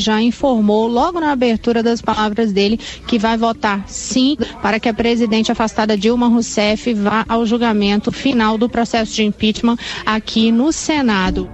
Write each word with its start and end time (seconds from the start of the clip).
já 0.00 0.20
informou 0.20 0.86
logo 0.86 1.20
na 1.20 1.32
abertura 1.32 1.82
das 1.82 2.00
palavras 2.00 2.52
dele 2.52 2.78
que 3.06 3.18
vai 3.18 3.36
votar 3.36 3.84
sim 3.86 4.36
para 4.62 4.78
que 4.80 4.88
a 4.88 4.94
presidente 4.94 5.52
afastada 5.52 5.96
Dilma 5.96 6.28
Rousseff 6.28 6.92
vá 6.94 7.24
ao 7.28 7.46
julgamento 7.46 8.12
final 8.12 8.56
do 8.58 8.68
processo 8.68 9.12
de 9.12 9.24
impeachment 9.24 9.76
aqui 10.04 10.50
no 10.50 10.72
Senado 10.72 11.48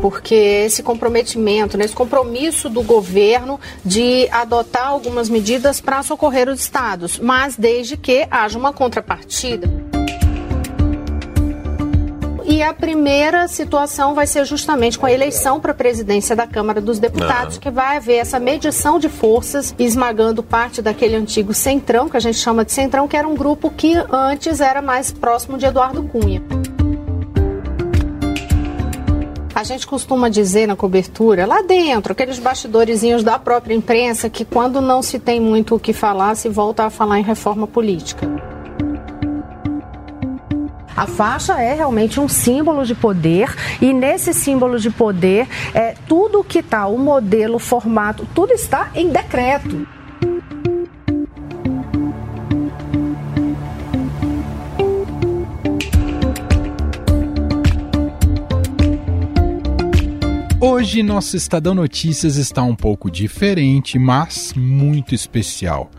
porque 0.00 0.34
esse 0.34 0.84
comprometimento, 0.84 1.76
né, 1.76 1.84
esse 1.84 1.94
compromisso 1.94 2.68
do 2.68 2.80
governo 2.80 3.58
de 3.84 4.28
adotar 4.30 4.86
algumas 4.86 5.28
medidas 5.28 5.80
para 5.80 6.00
socorrer 6.02 6.48
os 6.48 6.60
estados, 6.60 7.18
mas 7.18 7.56
desde 7.56 7.96
que 7.96 8.24
haja 8.30 8.56
uma 8.56 8.72
contrapartida. 8.72 9.85
E 12.56 12.62
a 12.62 12.72
primeira 12.72 13.46
situação 13.48 14.14
vai 14.14 14.26
ser 14.26 14.46
justamente 14.46 14.98
com 14.98 15.04
a 15.04 15.12
eleição 15.12 15.60
para 15.60 15.72
a 15.72 15.74
presidência 15.74 16.34
da 16.34 16.46
Câmara 16.46 16.80
dos 16.80 16.98
Deputados, 16.98 17.58
que 17.58 17.70
vai 17.70 17.98
haver 17.98 18.16
essa 18.16 18.40
medição 18.40 18.98
de 18.98 19.10
forças 19.10 19.74
esmagando 19.78 20.42
parte 20.42 20.80
daquele 20.80 21.16
antigo 21.16 21.52
centrão, 21.52 22.08
que 22.08 22.16
a 22.16 22.20
gente 22.20 22.38
chama 22.38 22.64
de 22.64 22.72
centrão, 22.72 23.06
que 23.06 23.14
era 23.14 23.28
um 23.28 23.34
grupo 23.34 23.68
que 23.68 23.92
antes 24.10 24.62
era 24.62 24.80
mais 24.80 25.12
próximo 25.12 25.58
de 25.58 25.66
Eduardo 25.66 26.02
Cunha. 26.04 26.42
A 29.54 29.62
gente 29.62 29.86
costuma 29.86 30.30
dizer 30.30 30.66
na 30.66 30.76
cobertura, 30.76 31.44
lá 31.44 31.60
dentro, 31.60 32.12
aqueles 32.12 32.38
bastidorzinhos 32.38 33.22
da 33.22 33.38
própria 33.38 33.74
imprensa, 33.74 34.30
que 34.30 34.46
quando 34.46 34.80
não 34.80 35.02
se 35.02 35.18
tem 35.18 35.38
muito 35.38 35.74
o 35.74 35.78
que 35.78 35.92
falar, 35.92 36.34
se 36.34 36.48
volta 36.48 36.84
a 36.84 36.90
falar 36.90 37.18
em 37.18 37.22
reforma 37.22 37.66
política. 37.66 38.55
A 40.96 41.06
faixa 41.06 41.60
é 41.60 41.74
realmente 41.74 42.18
um 42.18 42.26
símbolo 42.26 42.82
de 42.86 42.94
poder 42.94 43.54
e 43.82 43.92
nesse 43.92 44.32
símbolo 44.32 44.78
de 44.78 44.88
poder, 44.90 45.46
é, 45.74 45.94
tudo 46.08 46.42
que 46.42 46.60
está, 46.60 46.86
o 46.86 46.98
modelo, 46.98 47.56
o 47.56 47.58
formato, 47.58 48.26
tudo 48.34 48.52
está 48.52 48.90
em 48.94 49.10
decreto. 49.10 49.86
Hoje 60.58 61.02
nosso 61.02 61.36
Estadão 61.36 61.74
Notícias 61.74 62.36
está 62.36 62.62
um 62.62 62.74
pouco 62.74 63.10
diferente, 63.10 63.98
mas 63.98 64.54
muito 64.56 65.14
especial. 65.14 65.90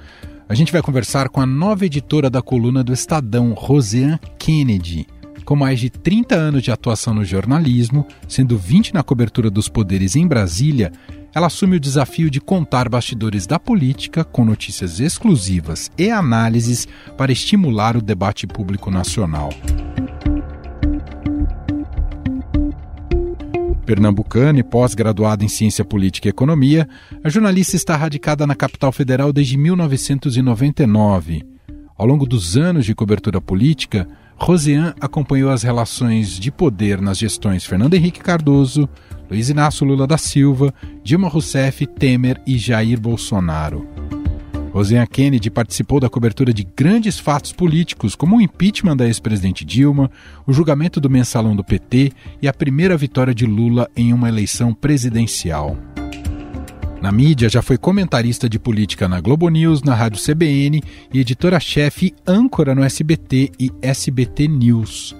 A 0.49 0.55
gente 0.55 0.71
vai 0.71 0.81
conversar 0.81 1.27
com 1.27 1.41
a 1.41 1.45
nova 1.45 1.85
editora 1.85 2.29
da 2.29 2.41
coluna 2.41 2.81
do 2.81 2.93
Estadão, 2.93 3.51
Roseanne 3.51 4.17
Kennedy. 4.39 5.05
Com 5.43 5.57
mais 5.57 5.77
de 5.77 5.89
30 5.89 6.35
anos 6.35 6.63
de 6.63 6.71
atuação 6.71 7.13
no 7.13 7.25
jornalismo, 7.25 8.07
sendo 8.29 8.57
20 8.57 8.93
na 8.93 9.03
cobertura 9.03 9.49
dos 9.49 9.67
poderes 9.67 10.15
em 10.15 10.25
Brasília, 10.25 10.93
ela 11.35 11.47
assume 11.47 11.75
o 11.75 11.79
desafio 11.79 12.29
de 12.29 12.39
contar 12.39 12.87
bastidores 12.87 13.45
da 13.45 13.59
política 13.59 14.23
com 14.23 14.45
notícias 14.45 15.01
exclusivas 15.01 15.91
e 15.97 16.09
análises 16.09 16.87
para 17.17 17.31
estimular 17.31 17.97
o 17.97 18.01
debate 18.01 18.47
público 18.47 18.89
nacional. 18.89 19.49
Pernambucana 23.87 24.59
e 24.59 24.63
pós-graduada 24.63 25.45
em 25.45 25.47
Ciência 25.47 25.85
Política 25.85 26.27
e 26.27 26.29
Economia, 26.29 26.89
a 27.23 27.29
jornalista 27.29 27.77
está 27.77 27.95
radicada 27.95 28.45
na 28.45 28.53
capital 28.53 28.91
federal 28.91 29.31
desde 29.31 29.57
1999. 29.57 31.45
Ao 31.97 32.05
longo 32.05 32.25
dos 32.25 32.57
anos 32.57 32.85
de 32.85 32.93
cobertura 32.93 33.39
política, 33.39 34.05
Rosiane 34.35 34.93
acompanhou 34.99 35.49
as 35.49 35.63
relações 35.63 36.37
de 36.37 36.51
poder 36.51 36.99
nas 36.99 37.17
gestões 37.17 37.65
Fernando 37.65 37.93
Henrique 37.93 38.19
Cardoso, 38.19 38.89
Luiz 39.31 39.49
Inácio 39.49 39.87
Lula 39.87 40.05
da 40.05 40.17
Silva, 40.17 40.73
Dilma 41.01 41.29
Rousseff, 41.29 41.87
Temer 41.87 42.41
e 42.45 42.57
Jair 42.57 42.99
Bolsonaro. 42.99 43.87
Rosinha 44.77 45.07
Kennedy 45.07 45.49
participou 45.49 45.99
da 45.99 46.07
cobertura 46.07 46.53
de 46.53 46.63
grandes 46.63 47.17
fatos 47.17 47.51
políticos, 47.51 48.13
como 48.13 48.37
o 48.37 48.41
impeachment 48.41 48.95
da 48.95 49.07
ex-presidente 49.07 49.65
Dilma, 49.65 50.11
o 50.45 50.53
julgamento 50.53 51.01
do 51.01 51.09
mensalão 51.09 51.55
do 51.55 51.63
PT 51.63 52.11
e 52.39 52.47
a 52.47 52.53
primeira 52.53 52.95
vitória 52.95 53.33
de 53.33 53.47
Lula 53.47 53.89
em 53.95 54.13
uma 54.13 54.29
eleição 54.29 54.75
presidencial. 54.75 55.75
Na 57.01 57.11
mídia, 57.11 57.49
já 57.49 57.63
foi 57.63 57.75
comentarista 57.75 58.47
de 58.47 58.59
política 58.59 59.07
na 59.07 59.19
Globo 59.19 59.49
News, 59.49 59.81
na 59.81 59.95
Rádio 59.95 60.21
CBN 60.23 60.83
e 61.11 61.19
editora-chefe 61.19 62.13
âncora 62.27 62.75
no 62.75 62.83
SBT 62.83 63.53
e 63.59 63.71
SBT 63.81 64.47
News. 64.47 65.15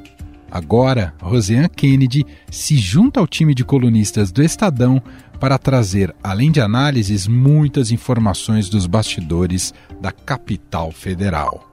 Agora, 0.50 1.14
Rosiane 1.22 1.70
Kennedy 1.70 2.26
se 2.50 2.78
junta 2.78 3.20
ao 3.20 3.28
time 3.28 3.54
de 3.54 3.64
colunistas 3.66 4.32
do 4.32 4.42
Estadão 4.42 5.02
para 5.40 5.58
trazer, 5.58 6.16
além 6.24 6.52
de 6.52 6.62
análises, 6.62 7.28
muitas 7.28 7.92
informações 7.92 8.70
dos 8.70 8.88
bastidores 8.88 9.74
da 10.02 10.12
capital 10.12 10.92
federal. 10.92 11.67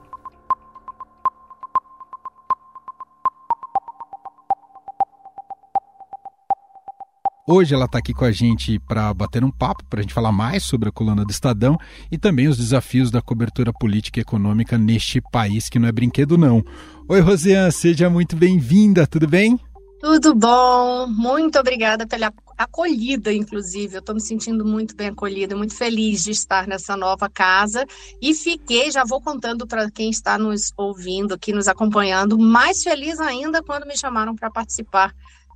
Hoje 7.47 7.75
ela 7.75 7.85
está 7.85 7.99
aqui 7.99 8.11
com 8.11 8.25
a 8.25 8.31
gente 8.31 8.79
para 8.79 9.13
bater 9.13 9.43
um 9.43 9.51
papo, 9.51 9.85
para 9.87 9.99
a 9.99 10.01
gente 10.01 10.15
falar 10.15 10.31
mais 10.31 10.63
sobre 10.63 10.89
a 10.89 10.91
coluna 10.91 11.23
do 11.23 11.29
Estadão 11.29 11.77
e 12.11 12.17
também 12.17 12.47
os 12.47 12.57
desafios 12.57 13.11
da 13.11 13.21
cobertura 13.21 13.71
política 13.71 14.19
e 14.19 14.23
econômica 14.23 14.79
neste 14.79 15.21
país 15.21 15.69
que 15.69 15.77
não 15.77 15.87
é 15.87 15.91
brinquedo, 15.91 16.39
não. 16.39 16.65
Oi, 17.07 17.19
Rosiane, 17.19 17.71
seja 17.71 18.09
muito 18.09 18.35
bem-vinda, 18.35 19.05
tudo 19.05 19.27
bem? 19.27 19.59
Tudo 20.01 20.33
bom, 20.33 21.05
muito 21.07 21.59
obrigada 21.59 22.07
pela 22.07 22.33
acolhida, 22.57 23.31
inclusive. 23.31 23.95
Eu 23.95 23.99
estou 23.99 24.15
me 24.15 24.21
sentindo 24.21 24.65
muito 24.65 24.95
bem 24.95 25.09
acolhida, 25.09 25.55
muito 25.55 25.75
feliz 25.75 26.23
de 26.23 26.31
estar 26.31 26.67
nessa 26.67 26.97
nova 26.97 27.29
casa. 27.29 27.85
E 28.19 28.33
fiquei, 28.33 28.89
já 28.89 29.03
vou 29.03 29.21
contando 29.21 29.67
para 29.67 29.89
quem 29.91 30.09
está 30.09 30.37
nos 30.39 30.71
ouvindo 30.75 31.35
aqui, 31.35 31.53
nos 31.53 31.67
acompanhando, 31.67 32.39
mais 32.39 32.81
feliz 32.81 33.19
ainda 33.19 33.61
quando 33.61 33.85
me 33.85 33.95
chamaram 33.95 34.35
para 34.35 34.49
participar 34.49 35.13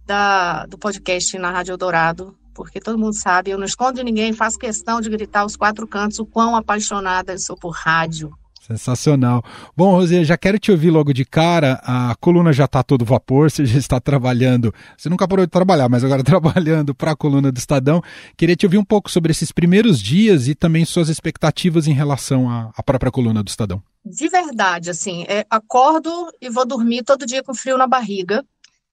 da, 0.09 0.65
do 0.65 0.75
podcast 0.75 1.37
na 1.37 1.51
Rádio 1.51 1.73
Eldorado, 1.73 2.35
porque 2.55 2.79
todo 2.79 2.97
mundo 2.97 3.13
sabe, 3.13 3.51
eu 3.51 3.59
não 3.59 3.65
escondo 3.65 4.03
ninguém, 4.03 4.33
faço 4.33 4.57
questão 4.57 4.99
de 4.99 5.07
gritar 5.07 5.41
aos 5.41 5.55
quatro 5.55 5.87
cantos 5.87 6.17
o 6.17 6.25
quão 6.25 6.55
apaixonada 6.55 7.33
eu 7.33 7.39
sou 7.39 7.55
por 7.55 7.69
rádio. 7.69 8.33
Sensacional. 8.59 9.43
Bom, 9.77 9.91
Rosê, 9.91 10.23
já 10.23 10.35
quero 10.35 10.59
te 10.59 10.71
ouvir 10.71 10.91
logo 10.91 11.11
de 11.11 11.25
cara. 11.25 11.79
A 11.83 12.15
coluna 12.19 12.53
já 12.53 12.65
está 12.65 12.83
todo 12.83 13.05
vapor, 13.05 13.49
você 13.51 13.65
já 13.65 13.77
está 13.77 13.99
trabalhando. 13.99 14.73
Você 14.97 15.09
nunca 15.09 15.27
parou 15.27 15.45
de 15.45 15.51
trabalhar, 15.51 15.87
mas 15.89 16.03
agora 16.03 16.23
trabalhando 16.25 16.95
para 16.95 17.11
a 17.11 17.15
coluna 17.15 17.51
do 17.51 17.57
Estadão. 17.57 18.01
Queria 18.35 18.55
te 18.55 18.65
ouvir 18.65 18.79
um 18.79 18.83
pouco 18.83 19.11
sobre 19.11 19.31
esses 19.31 19.51
primeiros 19.51 19.99
dias 19.99 20.47
e 20.47 20.55
também 20.55 20.85
suas 20.85 21.09
expectativas 21.09 21.87
em 21.87 21.93
relação 21.93 22.49
à, 22.49 22.71
à 22.75 22.81
própria 22.81 23.11
coluna 23.11 23.43
do 23.43 23.47
Estadão. 23.47 23.81
De 24.05 24.27
verdade, 24.27 24.89
assim, 24.89 25.23
é, 25.27 25.45
acordo 25.49 26.11
e 26.41 26.49
vou 26.49 26.65
dormir 26.65 27.03
todo 27.03 27.25
dia 27.25 27.43
com 27.43 27.53
frio 27.53 27.77
na 27.77 27.87
barriga. 27.87 28.43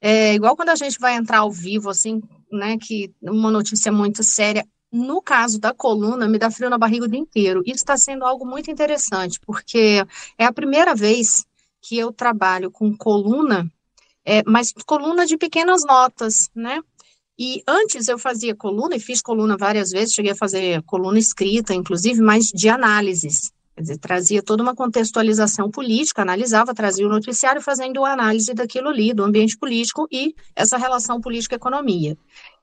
É 0.01 0.35
igual 0.35 0.57
quando 0.57 0.71
a 0.71 0.77
gente 0.77 0.99
vai 0.99 1.17
entrar 1.17 1.39
ao 1.39 1.51
vivo, 1.51 1.89
assim, 1.91 2.23
né, 2.53 2.77
que 2.79 3.13
uma 3.23 3.51
notícia 3.51 3.91
muito 3.91 4.23
séria, 4.23 4.67
no 4.93 5.21
caso 5.21 5.59
da 5.59 5.75
coluna, 5.75 6.29
me 6.29 6.39
dá 6.39 6.51
frio 6.51 6.71
na 6.71 6.79
barriga 6.79 7.05
o 7.05 7.09
dia 7.09 7.19
inteiro. 7.19 7.63
Isso 7.65 7.77
está 7.77 7.97
sendo 7.97 8.25
algo 8.25 8.47
muito 8.47 8.71
interessante, 8.71 9.41
porque 9.41 10.05
é 10.39 10.45
a 10.45 10.53
primeira 10.53 10.95
vez 10.95 11.45
que 11.81 11.99
eu 11.99 12.13
trabalho 12.13 12.71
com 12.71 12.97
coluna, 12.97 13.71
é, 14.25 14.43
mas 14.47 14.73
coluna 14.87 15.27
de 15.27 15.37
pequenas 15.37 15.83
notas, 15.85 16.51
né? 16.55 16.81
E 17.39 17.63
antes 17.69 18.09
eu 18.09 18.19
fazia 18.19 18.57
coluna, 18.57 18.97
e 18.97 19.01
fiz 19.01 19.21
coluna 19.21 19.57
várias 19.57 19.91
vezes, 19.91 20.15
cheguei 20.15 20.33
a 20.33 20.37
fazer 20.37 20.83
coluna 20.83 21.19
escrita, 21.19 21.75
inclusive, 21.75 22.21
mas 22.21 22.47
de 22.47 22.69
análises. 22.69 23.53
Quer 23.77 23.83
dizer, 23.83 23.99
trazia 23.99 24.43
toda 24.43 24.63
uma 24.63 24.75
contextualização 24.75 25.71
política, 25.71 26.23
analisava, 26.23 26.73
trazia 26.73 27.07
o 27.07 27.11
noticiário 27.11 27.61
fazendo 27.61 28.07
análise 28.07 28.55
daquilo 28.55 28.89
ali, 28.89 29.13
do 29.13 29.23
ambiente 29.23 29.59
político 29.59 30.09
e 30.11 30.35
essa 30.55 30.79
relação 30.79 31.21
política-economia. 31.21 32.17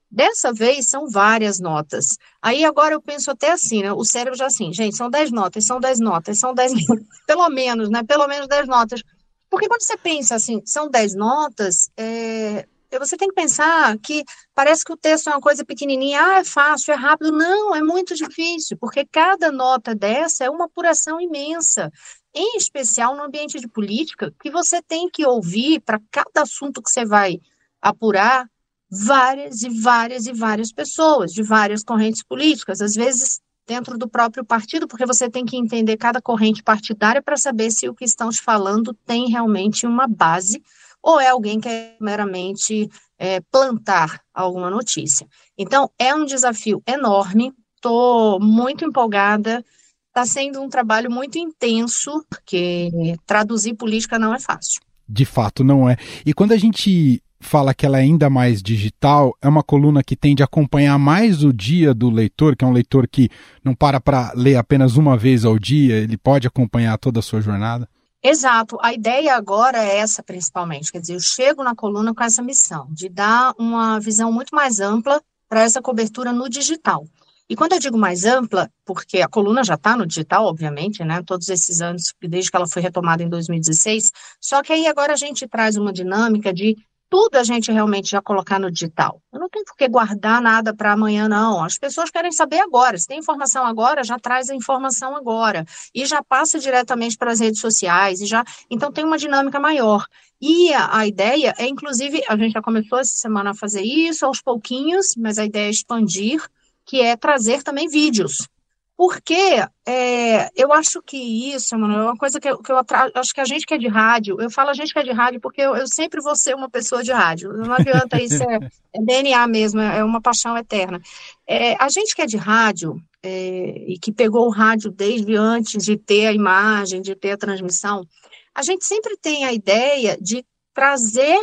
Dessa 0.10 0.52
vez 0.52 0.90
são 0.90 1.08
várias 1.08 1.60
notas. 1.60 2.18
Aí 2.42 2.66
agora 2.66 2.96
eu 2.96 3.02
penso 3.02 3.30
até 3.30 3.52
assim, 3.52 3.84
né? 3.84 3.94
O 3.94 4.04
cérebro 4.04 4.36
já 4.36 4.48
assim, 4.48 4.74
gente, 4.74 4.98
são 4.98 5.08
10 5.08 5.32
notas, 5.32 5.68
são 5.68 5.80
10 5.80 6.00
notas, 6.00 6.40
são 6.40 6.52
10 6.52 6.74
pelo 7.28 7.48
menos, 7.50 7.92
né? 7.92 8.02
Pelo 8.04 8.28
menos 8.28 8.48
10 8.48 8.68
notas. 8.68 9.04
Porque 9.52 9.68
quando 9.68 9.82
você 9.82 9.96
pensa 9.96 10.34
assim, 10.34 10.64
são 10.66 10.90
10 10.90 11.14
notas, 11.14 11.92
é, 11.96 12.66
você 13.00 13.18
tem 13.18 13.28
que 13.28 13.36
pensar 13.36 13.98
que 14.00 14.24
parece 14.54 14.84
que 14.84 14.94
o 14.94 14.98
texto 14.98 15.30
é 15.30 15.34
uma 15.34 15.42
coisa 15.42 15.66
pequenininha, 15.66 16.22
ah, 16.22 16.40
é 16.40 16.44
fácil, 16.44 16.94
é 16.94 16.96
rápido. 16.96 17.32
Não, 17.32 17.76
é 17.76 17.82
muito 17.82 18.16
difícil, 18.16 18.78
porque 18.78 19.06
cada 19.06 19.52
nota 19.52 19.96
dessa 19.96 20.44
é 20.44 20.50
uma 20.50 20.66
apuração 20.66 21.20
imensa. 21.20 21.92
Em 22.34 22.58
especial 22.58 23.16
no 23.16 23.24
ambiente 23.24 23.60
de 23.60 23.68
política, 23.68 24.34
que 24.42 24.50
você 24.50 24.82
tem 24.82 25.10
que 25.10 25.26
ouvir 25.26 25.80
para 25.82 26.02
cada 26.12 26.42
assunto 26.42 26.82
que 26.82 26.90
você 26.90 27.06
vai 27.06 27.40
apurar, 27.82 28.48
várias 28.90 29.64
e 29.64 29.70
várias 29.70 30.28
e 30.28 30.34
várias 30.34 30.72
pessoas, 30.72 31.32
de 31.32 31.42
várias 31.42 31.84
correntes 31.84 32.24
políticas, 32.24 32.80
às 32.80 32.94
vezes 32.94 33.42
dentro 33.66 33.98
do 33.98 34.08
próprio 34.08 34.46
partido, 34.46 34.88
porque 34.88 35.06
você 35.06 35.30
tem 35.30 35.46
que 35.46 35.58
entender 35.58 35.98
cada 35.98 36.22
corrente 36.22 36.62
partidária 36.62 37.22
para 37.22 37.38
saber 37.38 37.72
se 37.72 37.88
o 37.88 37.96
que 37.96 38.06
estão 38.06 38.30
te 38.30 38.42
falando 38.42 38.94
tem 39.06 39.30
realmente 39.30 39.88
uma 39.88 40.08
base 40.08 40.62
ou 41.04 41.20
é 41.20 41.28
alguém 41.28 41.60
que 41.60 41.68
quer 41.68 41.98
meramente 42.00 42.90
é, 43.20 43.42
plantar 43.52 44.22
alguma 44.34 44.70
notícia. 44.70 45.28
Então, 45.58 45.92
é 46.00 46.16
um 46.16 46.24
desafio 46.24 46.82
enorme, 46.88 47.52
estou 47.76 48.40
muito 48.40 48.86
empolgada, 48.86 49.64
está 50.08 50.26
sendo 50.26 50.62
um 50.62 50.70
trabalho 50.70 51.12
muito 51.12 51.38
intenso, 51.38 52.24
porque 52.30 52.90
traduzir 53.26 53.74
política 53.74 54.18
não 54.18 54.34
é 54.34 54.40
fácil. 54.40 54.82
De 55.08 55.26
fato, 55.26 55.64
não 55.64 55.90
é. 55.90 55.98
E 56.26 56.34
quando 56.34 56.54
a 56.54 56.58
gente 56.58 57.22
fala 57.42 57.74
que 57.74 57.86
ela 57.86 58.00
é 58.00 58.02
ainda 58.02 58.30
mais 58.30 58.64
digital, 58.64 59.36
é 59.42 59.50
uma 59.50 59.62
coluna 59.62 60.02
que 60.02 60.16
tende 60.16 60.42
a 60.42 60.46
acompanhar 60.46 60.98
mais 60.98 61.44
o 61.44 61.52
dia 61.52 61.94
do 61.94 62.10
leitor, 62.10 62.56
que 62.56 62.64
é 62.64 62.68
um 62.68 62.72
leitor 62.72 63.08
que 63.08 63.30
não 63.64 63.76
para 63.76 64.00
para 64.00 64.32
ler 64.34 64.56
apenas 64.56 64.96
uma 64.96 65.18
vez 65.18 65.44
ao 65.44 65.60
dia, 65.60 65.96
ele 65.96 66.18
pode 66.18 66.48
acompanhar 66.48 66.98
toda 66.98 67.20
a 67.20 67.24
sua 67.24 67.42
jornada? 67.42 67.88
Exato. 68.24 68.78
A 68.82 68.94
ideia 68.94 69.36
agora 69.36 69.84
é 69.84 69.98
essa, 69.98 70.24
principalmente. 70.24 70.92
Quer 70.92 71.02
dizer, 71.02 71.16
eu 71.16 71.20
chego 71.20 71.62
na 71.62 71.76
coluna 71.76 72.16
com 72.16 72.24
essa 72.24 72.42
missão 72.42 72.88
de 72.90 73.10
dar 73.10 73.54
uma 73.58 74.00
visão 74.00 74.32
muito 74.32 74.56
mais 74.56 74.80
ampla 74.80 75.22
para 75.50 75.62
essa 75.62 75.82
cobertura 75.82 76.32
no 76.32 76.50
digital. 76.50 77.06
E 77.50 77.56
quando 77.56 77.74
eu 77.74 77.80
digo 77.80 77.98
mais 77.98 78.24
ampla, 78.24 78.72
porque 78.86 79.22
a 79.22 79.28
coluna 79.28 79.64
já 79.64 79.74
está 79.74 79.98
no 79.98 80.08
digital, 80.08 80.46
obviamente, 80.46 81.04
né? 81.04 81.22
Todos 81.22 81.50
esses 81.50 81.82
anos, 81.82 82.14
desde 82.22 82.50
que 82.50 82.56
ela 82.56 82.66
foi 82.66 82.82
retomada 82.82 83.22
em 83.22 83.28
2016, 83.28 84.12
só 84.40 84.64
que 84.64 84.72
aí 84.72 84.88
agora 84.88 85.12
a 85.12 85.18
gente 85.18 85.46
traz 85.46 85.76
uma 85.76 85.92
dinâmica 85.92 86.54
de 86.54 86.78
tudo 87.14 87.36
a 87.36 87.44
gente 87.44 87.72
realmente 87.72 88.10
já 88.10 88.20
colocar 88.24 88.58
no 88.58 88.72
digital. 88.72 89.22
Eu 89.32 89.40
não 89.40 89.48
tenho 89.48 89.64
por 89.64 89.76
que 89.76 89.88
guardar 89.88 90.42
nada 90.42 90.76
para 90.76 90.94
amanhã, 90.94 91.30
não. 91.30 91.64
As 91.64 91.78
pessoas 91.78 92.10
querem 92.10 92.32
saber 92.32 92.60
agora. 92.60 92.98
Se 92.98 93.06
tem 93.06 93.20
informação 93.20 93.64
agora, 93.68 94.04
já 94.04 94.18
traz 94.18 94.50
a 94.50 94.56
informação 94.56 95.16
agora. 95.16 95.64
E 95.94 96.08
já 96.08 96.24
passa 96.24 96.58
diretamente 96.58 97.16
para 97.16 97.32
as 97.32 97.40
redes 97.40 97.62
sociais. 97.62 98.20
E 98.20 98.26
já... 98.26 98.44
Então 98.68 98.92
tem 98.92 99.06
uma 99.06 99.16
dinâmica 99.16 99.60
maior. 99.60 100.08
E 100.42 100.74
a, 100.74 100.98
a, 100.98 101.06
ideia 101.06 101.54
é, 101.60 101.68
inclusive, 101.68 102.24
a 102.28 102.36
gente 102.36 102.54
já 102.54 102.64
começou 102.64 102.98
essa 102.98 103.16
semana 103.16 103.52
a 103.52 103.56
fazer 103.56 103.84
isso 103.84 104.26
aos 104.26 104.42
pouquinhos, 104.42 105.14
mas 105.16 105.38
a 105.38 105.46
ideia 105.46 105.68
é 105.68 105.70
expandir, 105.70 106.44
que 106.84 107.00
é 107.00 107.16
trazer 107.16 107.62
também 107.62 107.88
vídeos. 107.88 108.48
Porque 108.96 109.66
é, 109.88 110.50
eu 110.56 110.72
acho 110.72 111.02
que 111.02 111.18
isso, 111.18 111.78
mano, 111.78 111.96
é 111.96 112.04
uma 112.04 112.16
coisa 112.16 112.40
que 112.40 112.48
eu, 112.48 112.62
que 112.62 112.72
eu 112.72 112.78
acho 113.16 113.34
que 113.34 113.42
a 113.42 113.46
gente 113.46 113.66
que 113.66 113.74
é 113.74 113.78
de 113.78 113.88
rádio, 113.88 114.40
eu 114.40 114.52
falo 114.52 114.70
a 114.70 114.74
gente 114.74 114.94
que 114.94 115.00
é 115.00 115.04
de 115.04 115.12
rádio 115.12 115.42
porque 115.42 115.62
eu, 115.62 115.76
eu 115.76 115.88
sempre 115.88 116.22
vou 116.22 116.36
ser 116.36 116.56
uma 116.56 116.70
pessoa 116.70 117.04
de 117.04 117.12
rádio. 117.12 117.52
Não 117.54 117.74
adianta 117.74 118.22
isso, 118.22 118.44
é, 118.44 118.60
é 118.94 119.02
DNA 119.02 119.48
mesmo, 119.48 119.82
é 119.82 120.04
uma 120.04 120.22
paixão 120.22 120.56
eterna. 120.56 121.02
É, 121.48 121.76
a 121.84 121.90
gente 121.90 122.16
que 122.16 122.22
é 122.22 122.28
de 122.28 122.38
rádio 122.38 122.96
é, 123.24 123.84
e 123.88 123.98
que 123.98 124.12
pegou 124.12 124.46
o 124.46 124.52
rádio 124.52 124.92
desde 124.92 125.36
antes 125.36 125.84
de 125.84 125.98
ter 125.98 126.28
a 126.28 126.34
imagem, 126.34 127.02
de 127.02 127.16
ter 127.16 127.32
a 127.32 127.38
transmissão, 127.38 128.08
a 128.54 128.62
gente 128.62 128.86
sempre 128.86 129.18
tem 129.18 129.44
a 129.44 129.52
ideia 129.52 130.18
de 130.22 130.46
trazer 130.74 131.42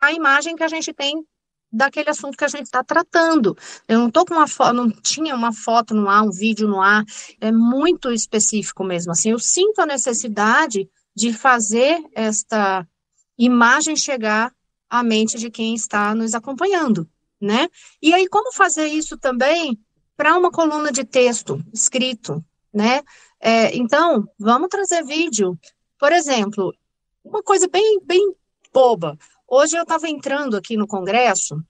a 0.00 0.12
imagem 0.12 0.54
que 0.54 0.62
a 0.62 0.68
gente 0.68 0.92
tem 0.92 1.24
daquele 1.74 2.10
assunto 2.10 2.36
que 2.36 2.44
a 2.44 2.48
gente 2.48 2.64
está 2.64 2.82
tratando. 2.84 3.56
Eu 3.88 3.98
não 3.98 4.08
estou 4.08 4.24
com 4.24 4.34
uma 4.34 4.46
foto, 4.46 4.72
não 4.72 4.90
tinha 4.90 5.34
uma 5.34 5.52
foto 5.52 5.94
no 5.94 6.08
ar, 6.08 6.22
um 6.22 6.30
vídeo 6.30 6.68
no 6.68 6.80
ar, 6.80 7.04
é 7.40 7.50
muito 7.50 8.12
específico 8.12 8.84
mesmo. 8.84 9.12
Assim, 9.12 9.30
eu 9.30 9.38
sinto 9.38 9.80
a 9.80 9.86
necessidade 9.86 10.88
de 11.14 11.32
fazer 11.32 12.02
esta 12.14 12.86
imagem 13.36 13.96
chegar 13.96 14.52
à 14.88 15.02
mente 15.02 15.36
de 15.38 15.50
quem 15.50 15.74
está 15.74 16.14
nos 16.14 16.34
acompanhando, 16.34 17.08
né? 17.40 17.68
E 18.00 18.14
aí, 18.14 18.28
como 18.28 18.52
fazer 18.52 18.86
isso 18.86 19.18
também 19.18 19.78
para 20.16 20.38
uma 20.38 20.50
coluna 20.50 20.92
de 20.92 21.04
texto 21.04 21.60
escrito, 21.72 22.44
né? 22.72 23.02
É, 23.40 23.76
então, 23.76 24.28
vamos 24.38 24.68
trazer 24.68 25.04
vídeo. 25.04 25.58
Por 25.98 26.12
exemplo, 26.12 26.72
uma 27.24 27.42
coisa 27.42 27.68
bem, 27.68 28.00
bem 28.04 28.34
boba. 28.72 29.18
Hoje 29.48 29.76
eu 29.76 29.82
estava 29.82 30.08
entrando 30.08 30.56
aqui 30.56 30.76
no 30.76 30.86
Congresso, 30.86 31.62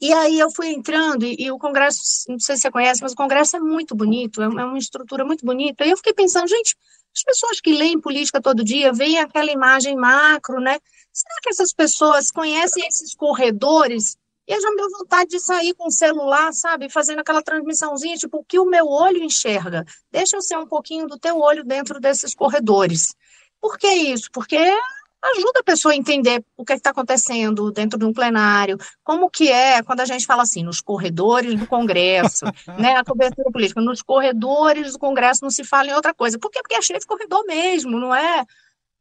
e 0.00 0.12
aí 0.12 0.38
eu 0.38 0.50
fui 0.50 0.68
entrando, 0.68 1.24
e, 1.24 1.36
e, 1.38 1.50
o 1.50 1.58
Congresso, 1.58 2.02
não 2.28 2.38
sei 2.38 2.56
se 2.56 2.62
você 2.62 2.70
conhece, 2.70 3.02
mas 3.02 3.12
o 3.12 3.16
Congresso 3.16 3.56
é 3.56 3.60
muito 3.60 3.94
bonito, 3.94 4.42
é, 4.42 4.44
é 4.44 4.48
uma 4.48 4.78
estrutura 4.78 5.24
muito 5.24 5.46
bonita. 5.46 5.84
E 5.84 5.90
eu 5.90 5.96
fiquei 5.96 6.12
pensando, 6.12 6.48
gente, 6.48 6.76
as 7.14 7.22
pessoas 7.22 7.60
que 7.60 7.72
leem 7.72 8.00
política 8.00 8.40
todo 8.40 8.64
dia 8.64 8.92
veem 8.92 9.18
aquela 9.18 9.50
imagem 9.50 9.96
macro, 9.96 10.60
né? 10.60 10.78
Será 11.12 11.34
que 11.42 11.48
essas 11.48 11.72
pessoas 11.72 12.30
conhecem 12.30 12.86
esses 12.86 13.14
corredores? 13.14 14.16
E 14.46 14.60
já 14.60 14.70
me 14.70 14.76
deu 14.76 14.90
vontade 14.90 15.30
de 15.30 15.40
sair 15.40 15.72
com 15.74 15.86
o 15.86 15.92
celular, 15.92 16.52
sabe? 16.52 16.90
Fazendo 16.90 17.20
aquela 17.20 17.42
transmissãozinha, 17.42 18.16
tipo, 18.16 18.38
o 18.38 18.44
que 18.44 18.58
o 18.58 18.66
meu 18.66 18.86
olho 18.86 19.22
enxerga? 19.22 19.86
Deixa 20.10 20.36
eu 20.36 20.42
ser 20.42 20.58
um 20.58 20.66
pouquinho 20.66 21.06
do 21.06 21.18
teu 21.18 21.38
olho 21.38 21.64
dentro 21.64 21.98
desses 21.98 22.34
corredores. 22.34 23.14
Por 23.60 23.78
que 23.78 23.88
isso? 23.88 24.28
Porque 24.30 24.58
ajuda 25.32 25.60
a 25.60 25.64
pessoa 25.64 25.92
a 25.92 25.96
entender 25.96 26.44
o 26.56 26.64
que 26.64 26.72
é 26.72 26.76
está 26.76 26.90
acontecendo 26.90 27.70
dentro 27.70 27.98
de 27.98 28.04
um 28.04 28.12
plenário, 28.12 28.76
como 29.02 29.30
que 29.30 29.50
é 29.50 29.82
quando 29.82 30.00
a 30.00 30.04
gente 30.04 30.26
fala 30.26 30.42
assim, 30.42 30.62
nos 30.62 30.80
corredores 30.80 31.58
do 31.58 31.66
Congresso, 31.66 32.44
né, 32.78 32.96
a 32.96 33.04
cobertura 33.04 33.50
política, 33.50 33.80
nos 33.80 34.02
corredores 34.02 34.92
do 34.92 34.98
Congresso 34.98 35.42
não 35.42 35.50
se 35.50 35.64
fala 35.64 35.88
em 35.88 35.94
outra 35.94 36.12
coisa. 36.12 36.38
Por 36.38 36.50
quê? 36.50 36.60
Porque 36.60 36.76
é 36.76 36.82
cheio 36.82 37.00
de 37.00 37.06
corredor 37.06 37.44
mesmo, 37.46 37.98
não 37.98 38.14
é, 38.14 38.44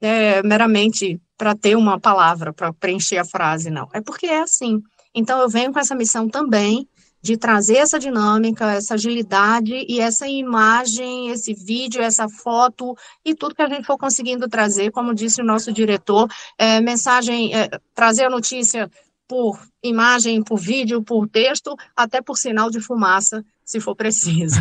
é 0.02 0.42
meramente 0.44 1.20
para 1.38 1.56
ter 1.56 1.76
uma 1.76 2.00
palavra, 2.00 2.54
para 2.54 2.72
preencher 2.74 3.18
a 3.18 3.26
frase, 3.26 3.70
não. 3.70 3.90
É 3.94 4.02
porque 4.02 4.28
é 4.28 4.42
assim. 4.42 4.82
Então, 5.14 5.40
eu 5.42 5.50
venho 5.50 5.72
com 5.72 5.80
essa 5.80 5.94
missão 5.94 6.28
também 6.28 6.88
de 7.24 7.38
trazer 7.38 7.78
essa 7.78 7.98
dinâmica, 7.98 8.74
essa 8.74 8.96
agilidade 8.96 9.86
e 9.88 10.02
essa 10.02 10.28
imagem, 10.28 11.30
esse 11.30 11.54
vídeo, 11.54 12.02
essa 12.02 12.28
foto 12.28 12.98
e 13.24 13.34
tudo 13.34 13.56
que 13.56 13.62
a 13.62 13.70
gente 13.70 13.86
for 13.86 13.98
conseguindo 13.98 14.50
trazer, 14.50 14.92
como 14.92 15.16
disse 15.16 15.42
o 15.42 15.46
nosso 15.46 15.72
diretor, 15.72 16.30
é, 16.58 16.82
mensagem, 16.82 17.56
é, 17.56 17.70
trazer 17.96 18.26
a 18.26 18.30
notícia 18.30 18.92
por 19.26 19.58
imagem, 19.82 20.44
por 20.44 20.60
vídeo, 20.60 21.02
por 21.02 21.26
texto, 21.30 21.74
até 21.96 22.22
por 22.22 22.38
sinal 22.38 22.70
de 22.70 22.82
fumaça, 22.82 23.44
se 23.64 23.80
for 23.80 23.96
preciso. 23.96 24.60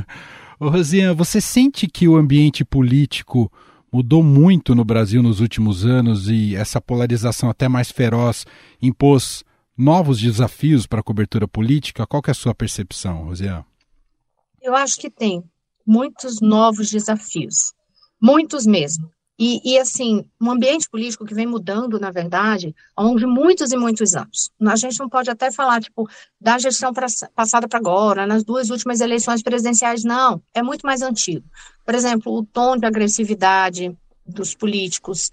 Ô, 0.58 0.70
Rosinha, 0.70 1.12
você 1.12 1.42
sente 1.42 1.86
que 1.86 2.08
o 2.08 2.16
ambiente 2.16 2.64
político 2.64 3.52
mudou 3.92 4.22
muito 4.22 4.74
no 4.74 4.84
Brasil 4.84 5.22
nos 5.22 5.40
últimos 5.40 5.84
anos 5.84 6.26
e 6.28 6.56
essa 6.56 6.80
polarização 6.80 7.50
até 7.50 7.68
mais 7.68 7.90
feroz 7.90 8.46
impôs 8.80 9.44
novos 9.78 10.20
desafios 10.20 10.86
para 10.86 11.00
a 11.00 11.02
cobertura 11.02 11.46
política? 11.46 12.06
Qual 12.06 12.22
é 12.26 12.30
a 12.32 12.34
sua 12.34 12.54
percepção, 12.54 13.24
Rosiane? 13.24 13.64
Eu 14.60 14.74
acho 14.74 14.98
que 14.98 15.08
tem 15.08 15.44
muitos 15.86 16.40
novos 16.40 16.90
desafios, 16.90 17.72
muitos 18.20 18.66
mesmo. 18.66 19.08
E, 19.40 19.60
e, 19.64 19.78
assim, 19.78 20.28
um 20.40 20.50
ambiente 20.50 20.90
político 20.90 21.24
que 21.24 21.32
vem 21.32 21.46
mudando, 21.46 22.00
na 22.00 22.10
verdade, 22.10 22.74
ao 22.96 23.04
longo 23.04 23.20
de 23.20 23.26
muitos 23.26 23.70
e 23.70 23.76
muitos 23.76 24.16
anos. 24.16 24.50
A 24.60 24.74
gente 24.74 24.98
não 24.98 25.08
pode 25.08 25.30
até 25.30 25.52
falar, 25.52 25.80
tipo, 25.80 26.08
da 26.40 26.58
gestão 26.58 26.92
pra, 26.92 27.06
passada 27.36 27.68
para 27.68 27.78
agora, 27.78 28.26
nas 28.26 28.42
duas 28.42 28.68
últimas 28.68 29.00
eleições 29.00 29.40
presidenciais, 29.40 30.02
não. 30.02 30.42
É 30.52 30.60
muito 30.60 30.84
mais 30.84 31.02
antigo. 31.02 31.46
Por 31.84 31.94
exemplo, 31.94 32.36
o 32.36 32.44
tom 32.44 32.76
de 32.76 32.84
agressividade 32.84 33.96
dos 34.26 34.56
políticos, 34.56 35.30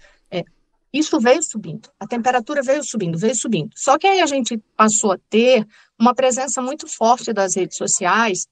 isso 0.98 1.18
veio 1.20 1.42
subindo, 1.42 1.90
a 1.98 2.06
temperatura 2.06 2.62
veio 2.62 2.82
subindo, 2.82 3.18
veio 3.18 3.34
subindo. 3.34 3.70
Só 3.76 3.98
que 3.98 4.06
aí 4.06 4.20
a 4.20 4.26
gente 4.26 4.58
passou 4.76 5.12
a 5.12 5.18
ter 5.30 5.66
uma 5.98 6.14
presença 6.14 6.60
muito 6.62 6.86
forte 6.86 7.32
das 7.32 7.56
redes 7.56 7.76
sociais 7.76 8.46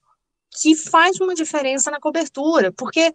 que 0.51 0.75
faz 0.77 1.21
uma 1.21 1.35
diferença 1.35 1.91
na 1.91 2.01
cobertura, 2.01 2.73
porque 2.73 3.15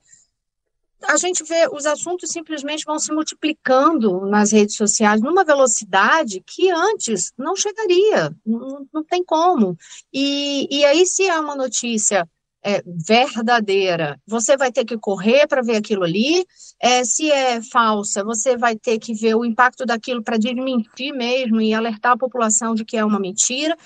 a 1.08 1.16
gente 1.16 1.44
vê 1.44 1.68
os 1.72 1.86
assuntos 1.86 2.30
simplesmente 2.30 2.84
vão 2.86 3.00
se 3.00 3.12
multiplicando 3.14 4.26
nas 4.26 4.52
redes 4.52 4.76
sociais 4.76 5.22
numa 5.22 5.46
velocidade 5.46 6.44
que 6.46 6.70
antes 6.70 7.32
não 7.38 7.56
chegaria, 7.56 8.36
não, 8.46 8.88
não 8.94 9.04
tem 9.04 9.24
como. 9.24 9.78
E, 10.14 10.68
e 10.70 10.84
aí, 10.84 11.06
se 11.06 11.26
é 11.26 11.40
uma 11.40 11.56
notícia 11.56 12.28
é, 12.64 12.84
verdadeira, 12.86 14.20
você 14.28 14.58
vai 14.58 14.72
ter 14.72 14.86
que 14.86 14.98
correr 14.98 15.48
para 15.48 15.62
ver 15.62 15.78
aquilo 15.78 16.04
ali. 16.04 16.46
É, 16.82 17.04
se 17.04 17.32
é 17.32 17.62
falsa, 17.62 18.24
você 18.24 18.58
vai 18.58 18.76
ter 18.76 19.00
que 19.00 19.14
ver 19.14 19.36
o 19.36 19.46
impacto 19.46 19.86
daquilo 19.86 20.24
para 20.24 20.38
desmentir 20.38 21.14
mesmo 21.14 21.62
e 21.62 21.74
alertar 21.74 22.14
a 22.14 22.18
população 22.18 22.76
de 22.76 22.84
que 22.84 22.98
é 22.98 23.06
uma 23.06 23.20
mentira. 23.20 23.78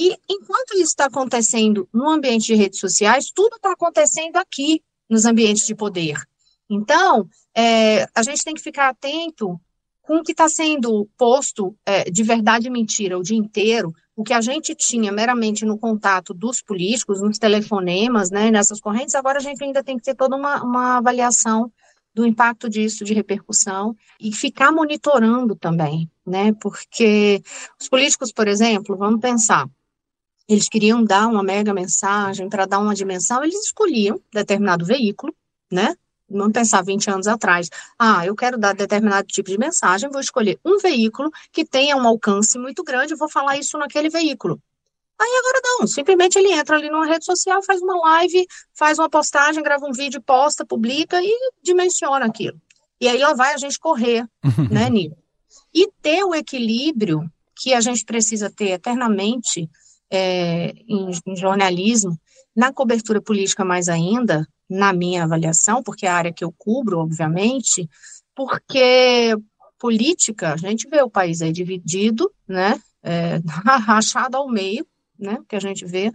E 0.00 0.16
enquanto 0.28 0.74
isso 0.74 0.90
está 0.90 1.06
acontecendo 1.06 1.88
no 1.92 2.08
ambiente 2.08 2.46
de 2.46 2.54
redes 2.54 2.80
sociais, 2.80 3.30
tudo 3.34 3.56
está 3.56 3.72
acontecendo 3.72 4.36
aqui, 4.36 4.82
nos 5.08 5.26
ambientes 5.26 5.66
de 5.66 5.74
poder. 5.74 6.16
Então, 6.68 7.28
é, 7.54 8.06
a 8.14 8.22
gente 8.22 8.42
tem 8.42 8.54
que 8.54 8.62
ficar 8.62 8.88
atento 8.88 9.60
com 10.00 10.16
o 10.16 10.22
que 10.22 10.32
está 10.32 10.48
sendo 10.48 11.08
posto 11.16 11.76
é, 11.86 12.04
de 12.04 12.22
verdade 12.22 12.66
e 12.66 12.70
mentira 12.70 13.18
o 13.18 13.22
dia 13.22 13.36
inteiro, 13.36 13.92
o 14.14 14.22
que 14.22 14.32
a 14.32 14.40
gente 14.40 14.74
tinha 14.74 15.10
meramente 15.10 15.64
no 15.64 15.78
contato 15.78 16.34
dos 16.34 16.62
políticos, 16.62 17.20
nos 17.20 17.38
telefonemas, 17.38 18.30
né, 18.30 18.50
nessas 18.50 18.80
correntes, 18.80 19.14
agora 19.14 19.38
a 19.38 19.42
gente 19.42 19.62
ainda 19.64 19.82
tem 19.82 19.96
que 19.96 20.04
ter 20.04 20.14
toda 20.14 20.36
uma, 20.36 20.62
uma 20.62 20.96
avaliação 20.98 21.72
do 22.14 22.26
impacto 22.26 22.68
disso, 22.68 23.04
de 23.04 23.14
repercussão, 23.14 23.96
e 24.20 24.32
ficar 24.34 24.70
monitorando 24.70 25.56
também, 25.56 26.10
né, 26.26 26.52
porque 26.60 27.42
os 27.80 27.88
políticos, 27.88 28.30
por 28.30 28.46
exemplo, 28.46 28.96
vamos 28.96 29.20
pensar, 29.20 29.66
eles 30.46 30.68
queriam 30.68 31.02
dar 31.02 31.26
uma 31.26 31.42
mega 31.42 31.72
mensagem 31.72 32.48
para 32.50 32.66
dar 32.66 32.80
uma 32.80 32.94
dimensão, 32.94 33.42
eles 33.42 33.64
escolhiam 33.64 34.20
determinado 34.30 34.84
veículo, 34.84 35.34
né, 35.70 35.94
Vamos 36.32 36.52
pensar 36.52 36.82
20 36.82 37.10
anos 37.10 37.26
atrás. 37.26 37.68
Ah, 37.98 38.26
eu 38.26 38.34
quero 38.34 38.58
dar 38.58 38.74
determinado 38.74 39.26
tipo 39.26 39.50
de 39.50 39.58
mensagem, 39.58 40.10
vou 40.10 40.20
escolher 40.20 40.58
um 40.64 40.78
veículo 40.78 41.30
que 41.52 41.64
tenha 41.64 41.96
um 41.96 42.06
alcance 42.06 42.58
muito 42.58 42.82
grande, 42.82 43.14
vou 43.14 43.28
falar 43.28 43.56
isso 43.56 43.78
naquele 43.78 44.08
veículo. 44.08 44.60
Aí 45.20 45.30
agora 45.38 45.60
não, 45.62 45.86
simplesmente 45.86 46.36
ele 46.36 46.52
entra 46.52 46.76
ali 46.76 46.90
numa 46.90 47.06
rede 47.06 47.24
social, 47.24 47.62
faz 47.62 47.80
uma 47.80 47.96
live, 47.96 48.44
faz 48.74 48.98
uma 48.98 49.08
postagem, 49.08 49.62
grava 49.62 49.86
um 49.86 49.92
vídeo, 49.92 50.20
posta, 50.20 50.66
publica 50.66 51.22
e 51.22 51.32
dimensiona 51.62 52.26
aquilo. 52.26 52.60
E 53.00 53.08
aí 53.08 53.18
lá 53.18 53.32
vai 53.34 53.54
a 53.54 53.56
gente 53.56 53.78
correr, 53.78 54.26
né, 54.70 54.90
Nilo? 54.90 55.16
E 55.72 55.88
ter 56.00 56.24
o 56.24 56.34
equilíbrio 56.34 57.30
que 57.54 57.72
a 57.72 57.80
gente 57.80 58.04
precisa 58.04 58.50
ter 58.50 58.70
eternamente 58.70 59.70
é, 60.10 60.72
em, 60.88 61.10
em 61.26 61.36
jornalismo, 61.36 62.18
na 62.54 62.72
cobertura 62.72 63.20
política 63.20 63.64
mais 63.64 63.88
ainda, 63.88 64.46
na 64.72 64.92
minha 64.92 65.24
avaliação, 65.24 65.82
porque 65.82 66.06
é 66.06 66.08
a 66.08 66.16
área 66.16 66.32
que 66.32 66.44
eu 66.44 66.52
cubro, 66.56 66.98
obviamente, 66.98 67.88
porque 68.34 69.36
política, 69.78 70.54
a 70.54 70.56
gente 70.56 70.88
vê 70.88 71.02
o 71.02 71.10
país 71.10 71.42
aí 71.42 71.52
dividido, 71.52 72.32
né, 72.48 72.80
é, 73.02 73.40
rachado 73.84 74.36
ao 74.36 74.48
meio, 74.48 74.86
né, 75.18 75.38
que 75.48 75.56
a 75.56 75.60
gente 75.60 75.84
vê, 75.84 76.12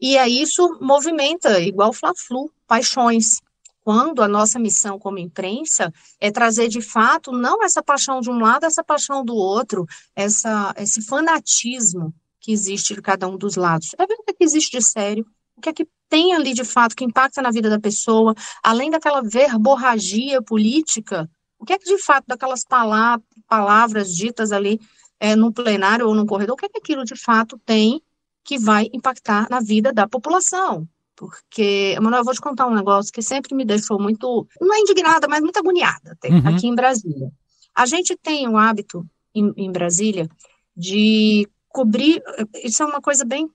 e 0.00 0.16
aí 0.16 0.40
isso 0.40 0.78
movimenta, 0.80 1.60
igual 1.60 1.92
Fla-Flu, 1.92 2.50
paixões. 2.66 3.40
Quando 3.82 4.22
a 4.22 4.28
nossa 4.28 4.58
missão 4.58 4.98
como 4.98 5.18
imprensa 5.18 5.92
é 6.20 6.30
trazer 6.30 6.68
de 6.68 6.80
fato 6.80 7.32
não 7.32 7.64
essa 7.64 7.82
paixão 7.82 8.20
de 8.20 8.30
um 8.30 8.38
lado, 8.38 8.64
essa 8.64 8.84
paixão 8.84 9.24
do 9.24 9.34
outro, 9.34 9.86
essa, 10.14 10.74
esse 10.76 11.02
fanatismo 11.02 12.14
que 12.38 12.52
existe 12.52 12.94
de 12.94 13.02
cada 13.02 13.26
um 13.26 13.36
dos 13.36 13.56
lados. 13.56 13.94
É 13.98 14.06
ver 14.06 14.14
o 14.14 14.22
que, 14.22 14.30
é 14.30 14.34
que 14.34 14.44
existe 14.44 14.78
de 14.78 14.84
sério, 14.84 15.26
o 15.56 15.60
que 15.60 15.70
é 15.70 15.72
que 15.72 15.88
tem 16.08 16.34
ali 16.34 16.52
de 16.54 16.64
fato 16.64 16.96
que 16.96 17.04
impacta 17.04 17.42
na 17.42 17.50
vida 17.50 17.68
da 17.68 17.78
pessoa, 17.78 18.34
além 18.62 18.90
daquela 18.90 19.22
verborragia 19.22 20.40
política, 20.42 21.28
o 21.58 21.64
que 21.64 21.72
é 21.72 21.78
que 21.78 21.84
de 21.84 22.02
fato 22.02 22.24
daquelas 22.26 22.64
palavras, 22.64 23.26
palavras 23.46 24.14
ditas 24.14 24.52
ali 24.52 24.80
é, 25.20 25.34
no 25.34 25.52
plenário 25.52 26.06
ou 26.06 26.14
no 26.14 26.26
corredor, 26.26 26.54
o 26.54 26.56
que 26.56 26.66
é 26.66 26.68
que 26.68 26.78
aquilo 26.78 27.04
de 27.04 27.16
fato 27.16 27.60
tem 27.64 28.00
que 28.44 28.58
vai 28.58 28.88
impactar 28.92 29.48
na 29.50 29.60
vida 29.60 29.92
da 29.92 30.08
população? 30.08 30.88
Porque, 31.14 31.94
Emanuel, 31.96 32.20
eu 32.20 32.24
vou 32.24 32.32
te 32.32 32.40
contar 32.40 32.68
um 32.68 32.74
negócio 32.74 33.12
que 33.12 33.20
sempre 33.20 33.52
me 33.54 33.64
deixou 33.64 34.00
muito, 34.00 34.46
não 34.60 34.72
é 34.72 34.78
indignada, 34.78 35.26
mas 35.26 35.40
muito 35.40 35.58
agoniada 35.58 36.16
uhum. 36.24 36.48
aqui 36.48 36.68
em 36.68 36.74
Brasília. 36.74 37.30
A 37.74 37.86
gente 37.86 38.16
tem 38.16 38.48
o 38.48 38.56
hábito 38.56 39.04
em, 39.34 39.52
em 39.56 39.70
Brasília 39.70 40.28
de 40.76 41.48
cobrir, 41.68 42.22
isso 42.62 42.84
é 42.84 42.86
uma 42.86 43.00
coisa 43.00 43.24
bem 43.24 43.50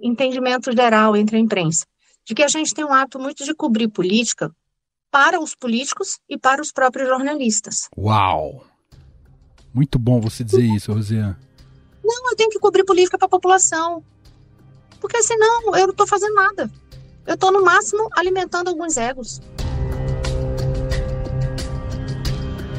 entendimento 0.00 0.70
geral 0.72 1.16
entre 1.16 1.36
a 1.36 1.40
imprensa, 1.40 1.84
de 2.28 2.34
que 2.34 2.42
a 2.42 2.48
gente 2.48 2.74
tem 2.74 2.84
um 2.84 2.92
ato 2.92 3.18
muito 3.18 3.42
de 3.42 3.54
cobrir 3.54 3.88
política 3.88 4.54
para 5.10 5.40
os 5.40 5.54
políticos 5.54 6.18
e 6.28 6.36
para 6.36 6.60
os 6.60 6.70
próprios 6.70 7.08
jornalistas. 7.08 7.88
Uau! 7.96 8.66
Muito 9.72 9.98
bom 9.98 10.20
você 10.20 10.44
dizer 10.44 10.62
isso, 10.62 10.92
Rosiane. 10.92 11.36
Não, 12.04 12.30
eu 12.30 12.36
tenho 12.36 12.50
que 12.50 12.58
cobrir 12.58 12.84
política 12.84 13.16
para 13.16 13.24
a 13.24 13.30
população. 13.30 14.04
Porque 15.00 15.22
senão 15.22 15.74
eu 15.74 15.86
não 15.86 15.90
estou 15.90 16.06
fazendo 16.06 16.34
nada. 16.34 16.70
Eu 17.26 17.32
estou, 17.32 17.50
no 17.50 17.64
máximo, 17.64 18.10
alimentando 18.14 18.68
alguns 18.68 18.98
egos. 18.98 19.40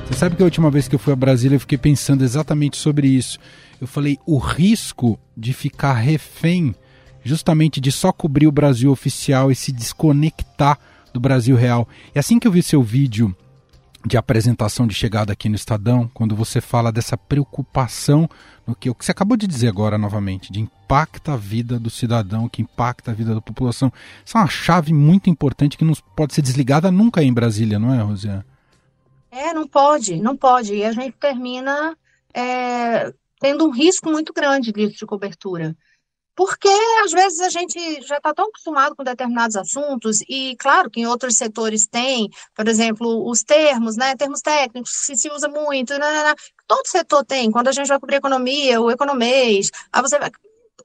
Você 0.06 0.14
sabe 0.14 0.36
que 0.36 0.44
a 0.44 0.46
última 0.46 0.70
vez 0.70 0.88
que 0.88 0.94
eu 0.94 1.00
fui 1.00 1.14
a 1.14 1.16
Brasília 1.16 1.56
eu 1.56 1.60
fiquei 1.60 1.78
pensando 1.78 2.24
exatamente 2.24 2.78
sobre 2.78 3.08
isso. 3.08 3.40
Eu 3.82 3.88
falei, 3.88 4.20
o 4.28 4.38
risco 4.38 5.20
de 5.36 5.54
ficar 5.54 5.94
refém 5.94 6.76
justamente 7.24 7.80
de 7.80 7.92
só 7.92 8.12
cobrir 8.12 8.48
o 8.48 8.52
Brasil 8.52 8.92
oficial 8.92 9.52
e 9.52 9.56
se 9.56 9.72
desconectar 9.72 10.80
do 11.14 11.20
Brasil 11.20 11.56
real. 11.56 11.88
E 12.14 12.20
assim 12.20 12.40
que 12.40 12.48
eu 12.48 12.52
vi 12.52 12.64
seu 12.64 12.82
vídeo 12.82 13.36
de 14.06 14.18
apresentação 14.18 14.88
de 14.88 14.96
chegada 14.96 15.34
aqui 15.34 15.50
no 15.50 15.56
Estadão, 15.56 16.10
quando 16.14 16.36
você 16.36 16.62
fala 16.62 16.92
dessa 16.92 17.18
preocupação 17.18 18.30
no 18.66 18.74
que, 18.74 18.90
o 18.90 18.96
que 18.96 19.04
você 19.04 19.12
acabou 19.12 19.36
de 19.36 19.46
dizer 19.46 19.68
agora 19.68 19.98
novamente, 19.98 20.52
de 20.52 20.62
impacta 20.62 21.34
a 21.34 21.38
vida 21.38 21.78
do 21.78 21.90
cidadão, 21.90 22.48
que 22.48 22.62
impacta 22.62 23.12
a 23.12 23.14
vida 23.14 23.36
da 23.36 23.42
população. 23.42 23.92
Isso 24.24 24.38
é 24.38 24.42
uma 24.42 24.48
chave 24.48 24.94
muito 24.94 25.30
importante 25.30 25.78
que 25.78 25.84
não 25.84 25.94
pode 26.16 26.34
ser 26.34 26.42
desligada 26.42 26.90
nunca 26.92 27.22
em 27.22 27.34
Brasília, 27.34 27.78
não 27.78 27.94
é, 27.94 28.02
Rosiane? 28.02 28.44
É, 29.32 29.54
não 29.54 29.68
pode, 29.68 30.20
não 30.22 30.36
pode. 30.36 30.76
E 30.76 30.84
a 30.84 30.92
gente 30.92 31.16
termina 31.20 31.96
é, 32.34 33.14
tendo 33.40 33.66
um 33.66 33.72
risco 33.72 34.10
muito 34.10 34.34
grande 34.34 34.72
disso 34.72 34.98
de 34.98 35.06
cobertura 35.06 35.76
porque 36.36 36.70
às 37.04 37.12
vezes 37.12 37.40
a 37.40 37.50
gente 37.50 38.02
já 38.02 38.18
está 38.18 38.34
tão 38.34 38.48
acostumado 38.48 38.96
com 38.96 39.04
determinados 39.04 39.56
assuntos, 39.56 40.22
e 40.30 40.56
claro 40.58 40.90
que 40.90 41.02
em 41.02 41.08
outros 41.08 41.38
setores 41.38 41.88
tem, 41.88 42.30
por 42.56 42.68
exemplo, 42.68 43.30
os 43.30 43.44
termos, 43.44 43.96
né, 43.98 44.16
termos 44.16 44.42
técnicos 44.42 45.06
que 45.06 45.16
se 45.16 45.30
usa 45.30 45.48
muito, 45.48 45.94
né, 45.94 46.00
né, 46.00 46.24
né, 46.24 46.36
todo 46.68 46.88
setor 46.88 47.26
tem, 47.26 47.52
quando 47.52 47.68
a 47.68 47.72
gente 47.72 47.88
vai 47.88 48.00
cobrir 48.00 48.18
economia, 48.18 48.82
o 48.82 48.92
economês, 48.92 49.70
aí 49.92 50.02
você 50.02 50.18
vai, 50.18 50.32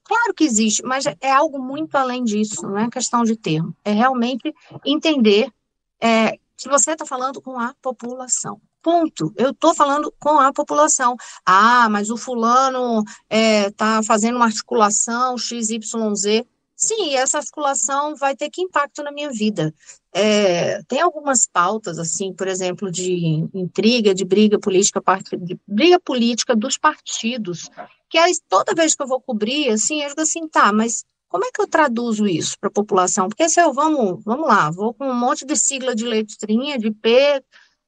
Claro 0.05 0.35
que 0.35 0.45
existe, 0.45 0.83
mas 0.83 1.07
é 1.07 1.31
algo 1.31 1.59
muito 1.59 1.97
além 1.97 2.23
disso, 2.25 2.63
não 2.63 2.79
é 2.79 2.91
questão 2.91 3.25
de 3.25 3.37
termo. 3.37 3.75
É 3.83 3.91
realmente 3.91 4.55
entender 4.85 5.51
é, 5.99 6.33
que 6.57 6.69
você 6.69 6.93
está 6.93 7.07
falando 7.07 7.41
com 7.41 7.59
a 7.59 7.75
população. 7.81 8.61
Ponto. 8.85 9.33
Eu 9.35 9.53
estou 9.53 9.75
falando 9.75 10.13
com 10.21 10.39
a 10.39 10.53
população. 10.53 11.17
Ah, 11.45 11.89
mas 11.89 12.11
o 12.11 12.19
fulano 12.19 13.03
está 13.03 13.17
é, 13.31 13.71
tá 13.71 14.03
fazendo 14.03 14.37
uma 14.37 14.45
articulação 14.45 15.39
XYZ. 15.39 16.45
Sim, 16.77 17.15
essa 17.15 17.39
articulação 17.39 18.15
vai 18.15 18.37
ter 18.37 18.51
que 18.51 18.61
impacto 18.61 19.03
na 19.03 19.11
minha 19.11 19.31
vida. 19.31 19.75
É, 20.13 20.83
tem 20.83 21.01
algumas 21.01 21.47
pautas, 21.51 21.99
assim, 21.99 22.35
por 22.35 22.47
exemplo, 22.47 22.91
de 22.91 23.49
intriga, 23.55 24.15
de 24.15 24.25
briga 24.25 24.59
política, 24.59 25.01
de 25.41 25.59
briga 25.67 25.99
política 25.99 26.55
dos 26.55 26.77
partidos, 26.77 27.71
que 28.11 28.19
toda 28.51 28.75
vez 28.75 28.95
que 28.95 29.03
eu 29.03 29.07
vou 29.07 29.21
cobrir, 29.21 29.71
assim, 29.71 30.03
eu 30.03 30.11
digo 30.11 30.21
assim, 30.21 30.47
tá, 30.47 30.71
mas 30.75 31.07
como 31.35 31.45
é 31.45 31.51
que 31.51 31.61
eu 31.61 31.67
traduzo 31.67 32.27
isso 32.29 32.57
para 32.61 32.69
a 32.69 32.73
população? 32.73 33.29
Porque 33.29 33.49
se 33.49 33.61
eu, 33.61 33.73
vamos, 33.73 34.23
vamos 34.25 34.47
lá, 34.47 34.71
vou 34.71 34.93
com 34.93 35.09
um 35.09 35.19
monte 35.19 35.45
de 35.45 35.57
sigla 35.57 35.95
de 35.95 36.05
letrinha, 36.05 36.79
de 36.79 36.93
P, 36.93 37.43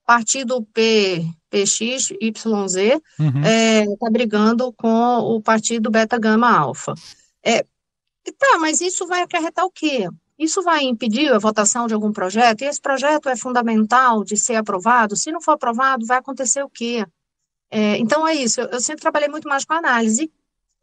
partido 0.07 0.63
P, 0.73 1.27
PX, 1.51 2.13
YZ, 2.13 2.77
está 2.77 3.01
uhum. 3.19 3.45
é, 3.45 3.85
tá 3.97 4.09
brigando 4.11 4.73
com 4.73 5.19
o 5.19 5.43
partido 5.43 5.91
Beta 5.91 6.17
Gama 6.17 6.49
Alfa. 6.49 6.95
É, 7.43 7.63
tá, 7.63 8.59
mas 8.61 8.81
isso 8.81 9.07
vai 9.07 9.23
acarretar 9.23 9.65
o 9.65 9.71
quê? 9.71 10.09
Isso 10.39 10.63
vai 10.63 10.85
impedir 10.85 11.33
a 11.33 11.39
votação 11.39 11.89
de 11.89 11.95
algum 11.95 12.13
projeto? 12.13 12.63
E 12.63 12.67
esse 12.67 12.81
projeto 12.81 13.29
é 13.29 13.37
fundamental 13.37 14.23
de 14.23 14.37
ser 14.37 14.55
aprovado? 14.55 15.17
Se 15.17 15.33
não 15.33 15.41
for 15.41 15.53
aprovado, 15.53 16.07
vai 16.07 16.19
acontecer 16.19 16.63
o 16.63 16.71
quê? 16.71 17.05
É, 17.69 17.99
então 17.99 18.27
é 18.29 18.35
isso. 18.35 18.61
Eu, 18.61 18.69
eu 18.69 18.81
sempre 18.81 19.03
trabalhei 19.03 19.29
muito 19.29 19.49
mais 19.49 19.65
com 19.65 19.75
análise, 19.75 20.31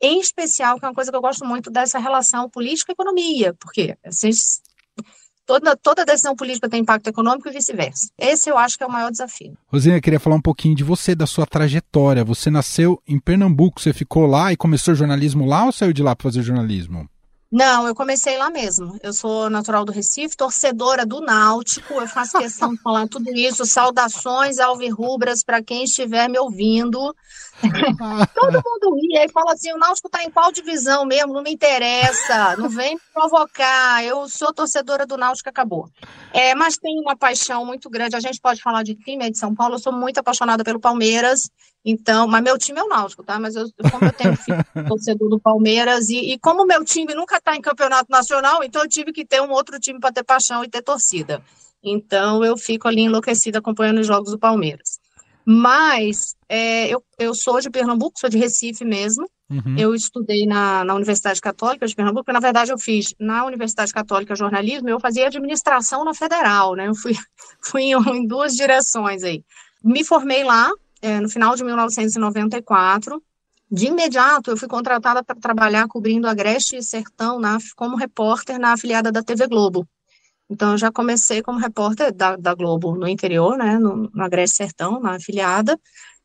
em 0.02 0.20
especial, 0.20 0.78
que 0.78 0.86
é 0.86 0.88
uma 0.90 0.94
coisa 0.94 1.12
que 1.12 1.16
eu 1.16 1.22
gosto 1.22 1.46
muito 1.46 1.72
dessa 1.72 1.98
relação 1.98 2.50
política-economia, 2.50 3.54
porque 3.54 3.98
vocês 4.06 4.62
Toda, 5.46 5.76
toda 5.76 6.06
decisão 6.06 6.36
política 6.36 6.70
tem 6.70 6.82
impacto 6.82 7.08
econômico 7.08 7.50
e 7.50 7.52
vice-versa. 7.52 8.10
Esse 8.18 8.50
eu 8.50 8.58
acho 8.58 8.78
que 8.78 8.84
é 8.84 8.88
o 8.88 8.92
maior 8.92 9.12
desafio. 9.12 9.58
Rosina, 9.68 9.98
eu 9.98 10.02
queria 10.02 10.20
falar 10.20 10.38
um 10.38 10.42
pouquinho 10.42 10.74
de 10.74 10.84
você, 10.84 11.14
da 11.14 11.28
sua 11.28 11.46
trajetória. 11.46 12.24
Você 12.24 12.50
nasceu 12.50 13.02
em 13.06 13.20
Pernambuco, 13.20 13.82
você 13.82 13.92
ficou 13.92 14.26
lá 14.26 14.54
e 14.54 14.58
começou 14.58 14.96
jornalismo 14.96 15.46
lá 15.46 15.66
ou 15.66 15.72
saiu 15.72 15.92
de 15.92 16.02
lá 16.02 16.16
para 16.16 16.30
fazer 16.30 16.44
jornalismo? 16.44 17.10
Não, 17.54 17.88
eu 17.88 17.94
comecei 17.94 18.36
lá 18.36 18.50
mesmo. 18.50 18.98
Eu 19.04 19.14
sou 19.14 19.48
natural 19.48 19.86
do 19.86 19.92
Recife, 19.92 20.36
torcedora 20.36 21.06
do 21.06 21.22
Náutico. 21.22 21.94
Eu 21.94 22.08
faço 22.08 22.40
questão 22.40 22.74
de 22.74 22.82
falar 22.82 23.08
tudo 23.08 23.30
isso. 23.30 23.64
Saudações 23.64 24.58
alvirrubras 24.58 25.44
para 25.44 25.62
quem 25.62 25.84
estiver 25.84 26.28
me 26.28 26.40
ouvindo. 26.40 27.16
Todo 28.34 28.54
mundo 28.54 28.96
ri 28.96 29.24
e 29.24 29.32
fala 29.32 29.54
assim: 29.54 29.72
o 29.72 29.78
Náutico 29.78 30.08
está 30.08 30.24
em 30.24 30.32
qual 30.32 30.52
divisão 30.52 31.06
mesmo? 31.06 31.32
Não 31.32 31.44
me 31.44 31.54
interessa, 31.54 32.58
não 32.58 32.68
vem 32.68 32.96
me 32.96 33.02
provocar. 33.14 34.04
Eu 34.04 34.28
sou 34.28 34.52
torcedora 34.52 35.06
do 35.06 35.16
Náutico, 35.16 35.48
acabou. 35.48 35.88
É, 36.34 36.56
mas 36.56 36.80
tem 36.80 37.00
uma 37.00 37.16
paixão 37.16 37.64
muito 37.64 37.88
grande. 37.88 38.16
A 38.16 38.20
gente 38.20 38.42
pode 38.42 38.64
falar 38.64 38.82
de 38.82 38.96
time 38.96 39.30
de 39.30 39.38
São 39.38 39.54
Paulo. 39.54 39.76
Eu 39.76 39.80
sou 39.80 39.94
muito 39.94 40.18
apaixonada 40.18 40.64
pelo 40.64 40.80
Palmeiras. 40.80 41.52
Então, 41.86 42.28
mas 42.28 42.42
meu 42.42 42.58
time 42.58 42.80
é 42.80 42.84
o 42.84 42.88
Náutico, 42.88 43.24
tá? 43.24 43.38
Mas 43.38 43.56
eu, 43.56 43.66
como 43.92 44.06
eu 44.06 44.14
tenho 44.14 44.36
filho 44.38 44.58
torcedor 44.88 45.30
do 45.30 45.40
Palmeiras 45.40 46.10
e, 46.10 46.34
e 46.34 46.40
como 46.40 46.66
meu 46.66 46.84
time 46.86 47.14
nunca 47.14 47.38
está 47.38 47.56
em 47.56 47.62
campeonato 47.62 48.10
nacional, 48.10 48.64
então 48.64 48.82
eu 48.82 48.88
tive 48.88 49.12
que 49.12 49.26
ter 49.26 49.42
um 49.42 49.52
outro 49.52 49.78
time 49.80 50.00
para 50.00 50.14
ter 50.14 50.24
paixão 50.24 50.64
e 50.64 50.70
ter 50.70 50.82
torcida. 50.82 51.42
Então 51.84 52.44
eu 52.44 52.56
fico 52.58 52.88
ali 52.88 53.02
enlouquecida 53.02 53.60
acompanhando 53.60 54.00
os 54.00 54.08
jogos 54.08 54.32
do 54.32 54.40
Palmeiras. 54.40 55.02
Mas 55.46 56.38
é, 56.48 56.88
eu, 56.88 57.04
eu 57.20 57.36
sou 57.36 57.60
de 57.60 57.70
Pernambuco, 57.70 58.18
sou 58.18 58.30
de 58.30 58.38
Recife 58.38 58.86
mesmo. 58.86 59.30
Uhum. 59.50 59.76
Eu 59.78 59.94
estudei 59.94 60.46
na, 60.46 60.86
na 60.86 60.96
Universidade 60.96 61.42
Católica 61.42 61.86
de 61.86 61.94
Pernambuco, 61.94 62.32
na 62.32 62.40
verdade 62.40 62.72
eu 62.72 62.78
fiz 62.78 63.14
na 63.20 63.46
Universidade 63.46 63.92
Católica 63.92 64.36
jornalismo, 64.36 64.90
eu 64.90 65.02
fazia 65.02 65.28
administração 65.28 66.06
na 66.06 66.14
Federal, 66.14 66.76
né? 66.76 66.88
Eu 66.88 66.96
fui, 66.96 67.14
fui 67.62 67.84
em, 67.84 67.94
em 67.94 68.26
duas 68.26 68.54
direções 68.54 69.22
aí. 69.22 69.44
Me 69.84 70.04
formei 70.06 70.46
lá, 70.46 70.72
é, 71.04 71.20
no 71.20 71.30
final 71.30 71.54
de 71.56 71.64
1994. 71.66 73.22
De 73.70 73.88
imediato, 73.88 74.52
eu 74.52 74.58
fui 74.58 74.68
contratada 74.68 75.24
para 75.24 75.36
trabalhar 75.36 75.88
cobrindo 75.88 76.28
Agreste 76.28 76.78
e 76.78 76.84
Sertão 76.84 77.40
na, 77.40 77.58
como 77.76 77.98
repórter 77.98 78.58
na 78.58 78.72
afiliada 78.72 79.12
da 79.12 79.22
TV 79.22 79.48
Globo. 79.48 79.88
Então, 80.50 80.72
eu 80.72 80.78
já 80.78 80.92
comecei 80.92 81.42
como 81.42 81.60
repórter 81.60 82.14
da, 82.14 82.36
da 82.38 82.54
Globo 82.54 82.96
no 82.96 83.08
interior, 83.08 83.58
né, 83.58 83.78
no, 83.78 84.10
na 84.14 84.30
Grécia 84.30 84.66
Sertão, 84.66 85.00
na 85.00 85.16
afiliada, 85.16 85.78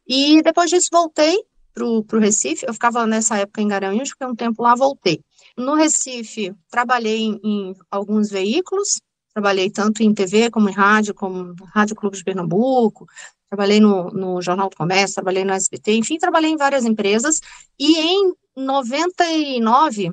e 0.06 0.42
depois 0.42 0.70
disso 0.70 0.88
voltei 0.92 1.37
para 1.75 1.85
o 1.85 2.20
Recife, 2.20 2.66
eu 2.66 2.75
ficava 2.75 3.06
nessa 3.06 3.38
época 3.38 3.62
em 3.62 3.68
Garanhuns, 3.68 4.11
fiquei 4.11 4.26
um 4.26 4.35
tempo 4.35 4.62
lá, 4.62 4.75
voltei. 4.75 5.20
No 5.56 5.75
Recife, 5.75 6.52
trabalhei 6.70 7.20
em, 7.20 7.40
em 7.42 7.76
alguns 7.90 8.30
veículos, 8.30 9.00
trabalhei 9.32 9.70
tanto 9.70 10.02
em 10.02 10.12
TV 10.12 10.50
como 10.50 10.68
em 10.68 10.73
rádio, 10.73 11.14
como 11.14 11.54
Rádio 11.73 11.94
Clube 11.94 12.16
de 12.16 12.25
Pernambuco, 12.25 13.06
trabalhei 13.49 13.81
no, 13.81 14.11
no 14.11 14.43
Jornal 14.43 14.69
do 14.69 14.76
Comércio, 14.76 15.14
trabalhei 15.14 15.45
no 15.45 15.52
SBT, 15.52 15.93
enfim, 15.95 16.19
trabalhei 16.19 16.50
em 16.50 16.57
várias 16.57 16.85
empresas, 16.85 17.40
e 17.78 17.99
em 17.99 18.35
99 18.57 20.12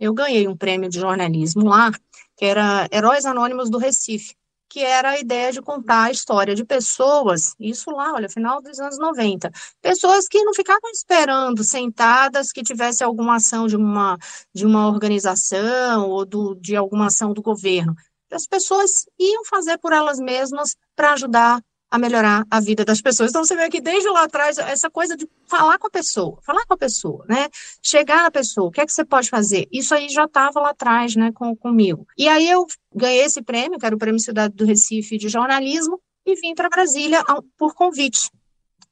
eu 0.00 0.12
ganhei 0.12 0.48
um 0.48 0.56
prêmio 0.56 0.90
de 0.90 0.98
jornalismo 0.98 1.64
lá, 1.64 1.92
que 2.36 2.44
era 2.44 2.88
Heróis 2.90 3.24
Anônimos 3.24 3.70
do 3.70 3.78
Recife, 3.78 4.34
que 4.68 4.80
era 4.80 5.10
a 5.10 5.18
ideia 5.18 5.52
de 5.52 5.60
contar 5.60 6.04
a 6.04 6.10
história 6.10 6.54
de 6.54 6.64
pessoas, 6.64 7.54
isso 7.60 7.90
lá, 7.90 8.14
olha, 8.14 8.28
final 8.28 8.60
dos 8.62 8.80
anos 8.80 8.98
90, 8.98 9.52
pessoas 9.82 10.26
que 10.26 10.42
não 10.42 10.54
ficavam 10.54 10.90
esperando 10.90 11.62
sentadas 11.62 12.50
que 12.50 12.62
tivesse 12.62 13.04
alguma 13.04 13.36
ação 13.36 13.66
de 13.66 13.76
uma, 13.76 14.18
de 14.52 14.64
uma 14.64 14.88
organização 14.88 16.08
ou 16.08 16.24
do, 16.24 16.54
de 16.54 16.74
alguma 16.74 17.06
ação 17.06 17.34
do 17.34 17.42
governo. 17.42 17.94
As 18.32 18.46
pessoas 18.46 19.06
iam 19.18 19.44
fazer 19.44 19.76
por 19.76 19.92
elas 19.92 20.18
mesmas 20.18 20.74
para 20.96 21.12
ajudar 21.12 21.62
a 21.92 21.98
melhorar 21.98 22.46
a 22.50 22.58
vida 22.58 22.86
das 22.86 23.02
pessoas. 23.02 23.28
Então, 23.28 23.44
você 23.44 23.54
vê 23.54 23.68
que 23.68 23.78
desde 23.78 24.08
lá 24.08 24.24
atrás, 24.24 24.56
essa 24.56 24.88
coisa 24.88 25.14
de 25.14 25.28
falar 25.46 25.78
com 25.78 25.88
a 25.88 25.90
pessoa, 25.90 26.38
falar 26.40 26.64
com 26.64 26.72
a 26.72 26.78
pessoa, 26.78 27.22
né? 27.28 27.50
Chegar 27.82 28.22
na 28.22 28.30
pessoa, 28.30 28.68
o 28.68 28.70
que 28.70 28.80
é 28.80 28.86
que 28.86 28.92
você 28.92 29.04
pode 29.04 29.28
fazer? 29.28 29.68
Isso 29.70 29.94
aí 29.94 30.08
já 30.08 30.24
estava 30.24 30.58
lá 30.58 30.70
atrás, 30.70 31.14
né, 31.14 31.30
com, 31.34 31.54
comigo. 31.54 32.06
E 32.16 32.30
aí 32.30 32.48
eu 32.48 32.66
ganhei 32.94 33.24
esse 33.24 33.42
prêmio, 33.42 33.78
que 33.78 33.84
era 33.84 33.94
o 33.94 33.98
Prêmio 33.98 34.18
Cidade 34.18 34.54
do 34.54 34.64
Recife 34.64 35.18
de 35.18 35.28
Jornalismo, 35.28 36.00
e 36.24 36.34
vim 36.34 36.54
para 36.54 36.70
Brasília 36.70 37.22
por 37.58 37.74
convite. 37.74 38.30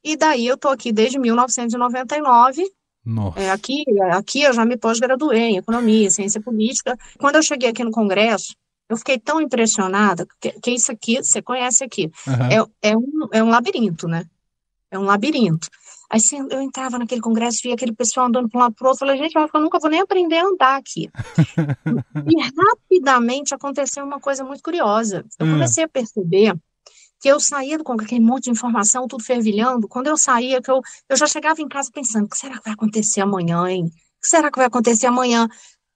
E 0.03 0.15
daí 0.15 0.45
eu 0.45 0.53
estou 0.53 0.69
aqui 0.69 0.91
desde 0.91 1.17
1999. 1.17 2.63
É, 3.35 3.49
aqui, 3.49 3.83
aqui 4.11 4.43
eu 4.43 4.53
já 4.53 4.63
me 4.63 4.77
pós-graduei 4.77 5.41
em 5.41 5.57
Economia, 5.57 6.11
Ciência 6.11 6.39
Política. 6.39 6.95
Quando 7.17 7.37
eu 7.37 7.41
cheguei 7.41 7.69
aqui 7.69 7.83
no 7.83 7.89
Congresso, 7.89 8.53
eu 8.91 8.97
fiquei 8.97 9.17
tão 9.17 9.39
impressionada, 9.39 10.27
que, 10.39 10.51
que 10.61 10.71
isso 10.71 10.91
aqui, 10.91 11.23
você 11.23 11.41
conhece 11.41 11.81
aqui, 11.81 12.11
uhum. 12.27 12.67
é, 12.81 12.89
é, 12.89 12.97
um, 12.97 13.27
é 13.31 13.41
um 13.41 13.49
labirinto, 13.49 14.05
né? 14.05 14.25
É 14.91 14.99
um 14.99 15.03
labirinto. 15.03 15.69
Aí 16.09 16.17
assim, 16.17 16.45
eu 16.49 16.61
entrava 16.61 16.99
naquele 16.99 17.21
congresso, 17.21 17.61
via 17.63 17.73
aquele 17.73 17.93
pessoal 17.93 18.27
andando 18.27 18.49
para 18.49 18.57
um 18.59 18.63
lado 18.63 18.75
para 18.75 18.85
o 18.85 18.89
outro, 18.89 19.07
falei, 19.07 19.17
gente, 19.17 19.33
eu 19.33 19.61
nunca 19.61 19.79
vou 19.79 19.89
nem 19.89 20.01
aprender 20.01 20.39
a 20.39 20.45
andar 20.45 20.75
aqui. 20.75 21.09
e 22.27 22.51
rapidamente 22.57 23.55
aconteceu 23.55 24.03
uma 24.03 24.19
coisa 24.19 24.43
muito 24.43 24.61
curiosa. 24.61 25.25
Eu 25.39 25.47
hum. 25.47 25.51
comecei 25.51 25.85
a 25.85 25.87
perceber 25.87 26.53
que 27.21 27.29
eu 27.29 27.39
saía 27.39 27.79
com 27.79 27.93
aquele 27.93 28.19
monte 28.19 28.45
de 28.45 28.49
informação, 28.49 29.07
tudo 29.07 29.23
fervilhando. 29.23 29.87
Quando 29.87 30.07
eu 30.07 30.17
saía, 30.17 30.61
que 30.61 30.69
eu, 30.69 30.81
eu 31.07 31.15
já 31.15 31.27
chegava 31.27 31.61
em 31.61 31.67
casa 31.69 31.89
pensando, 31.93 32.25
o 32.25 32.29
que 32.29 32.37
será 32.37 32.57
que 32.57 32.65
vai 32.65 32.73
acontecer 32.73 33.21
amanhã, 33.21 33.65
hein? 33.69 33.85
O 33.85 34.21
que 34.21 34.27
será 34.27 34.51
que 34.51 34.57
vai 34.57 34.65
acontecer 34.65 35.07
amanhã? 35.07 35.47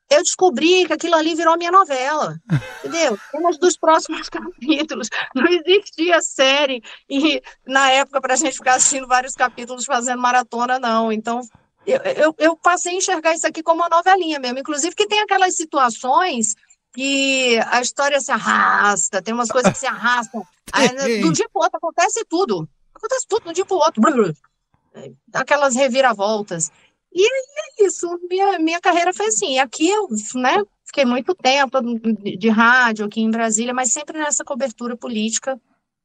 Eu 0.09 0.21
descobri 0.21 0.85
que 0.85 0.93
aquilo 0.93 1.15
ali 1.15 1.35
virou 1.35 1.57
minha 1.57 1.71
novela, 1.71 2.39
entendeu? 2.83 3.17
Cenas 3.31 3.57
dos 3.57 3.77
próximos 3.77 4.27
capítulos. 4.29 5.09
Não 5.33 5.45
existia 5.47 6.21
série 6.21 6.83
e 7.09 7.41
na 7.65 7.91
época 7.91 8.21
para 8.21 8.33
a 8.33 8.37
gente 8.37 8.55
ficar 8.55 8.75
assistindo 8.75 9.07
vários 9.07 9.33
capítulos 9.33 9.85
fazendo 9.85 10.21
maratona, 10.21 10.79
não. 10.79 11.11
Então 11.11 11.41
eu, 11.85 11.99
eu, 12.01 12.35
eu, 12.37 12.57
passei 12.57 12.93
a 12.93 12.97
enxergar 12.97 13.33
isso 13.33 13.47
aqui 13.47 13.61
como 13.61 13.81
uma 13.81 13.89
novelinha 13.89 14.39
mesmo, 14.39 14.59
inclusive 14.59 14.95
que 14.95 15.07
tem 15.07 15.21
aquelas 15.21 15.55
situações 15.55 16.55
que 16.93 17.59
a 17.69 17.81
história 17.81 18.19
se 18.21 18.31
arrasta, 18.31 19.21
tem 19.21 19.33
umas 19.33 19.49
coisas 19.49 19.73
que 19.73 19.79
se 19.79 19.85
arrastam. 19.85 20.45
Aí, 20.71 20.87
de 20.89 21.27
um 21.27 21.31
dia 21.31 21.47
para 21.51 21.63
outro 21.63 21.77
acontece 21.77 22.25
tudo. 22.25 22.67
Acontece 22.93 23.25
tudo 23.27 23.43
de 23.43 23.49
um 23.49 23.53
dia 23.53 23.65
para 23.65 23.75
o 23.75 23.79
outro. 23.79 24.01
Aquelas 25.33 25.75
reviravoltas. 25.75 26.71
E 27.15 27.25
é 27.25 27.85
isso, 27.87 28.19
minha, 28.29 28.59
minha 28.59 28.81
carreira 28.81 29.13
foi 29.13 29.27
assim. 29.27 29.57
Aqui 29.57 29.87
eu, 29.87 30.09
né, 30.35 30.61
fiquei 30.85 31.05
muito 31.05 31.33
tempo 31.33 31.79
de, 32.37 32.49
rádio 32.49 33.05
aqui 33.05 33.21
em 33.21 33.31
Brasília, 33.31 33.73
mas 33.73 33.93
sempre 33.93 34.19
nessa 34.19 34.43
cobertura 34.43 34.97
política, 34.97 35.57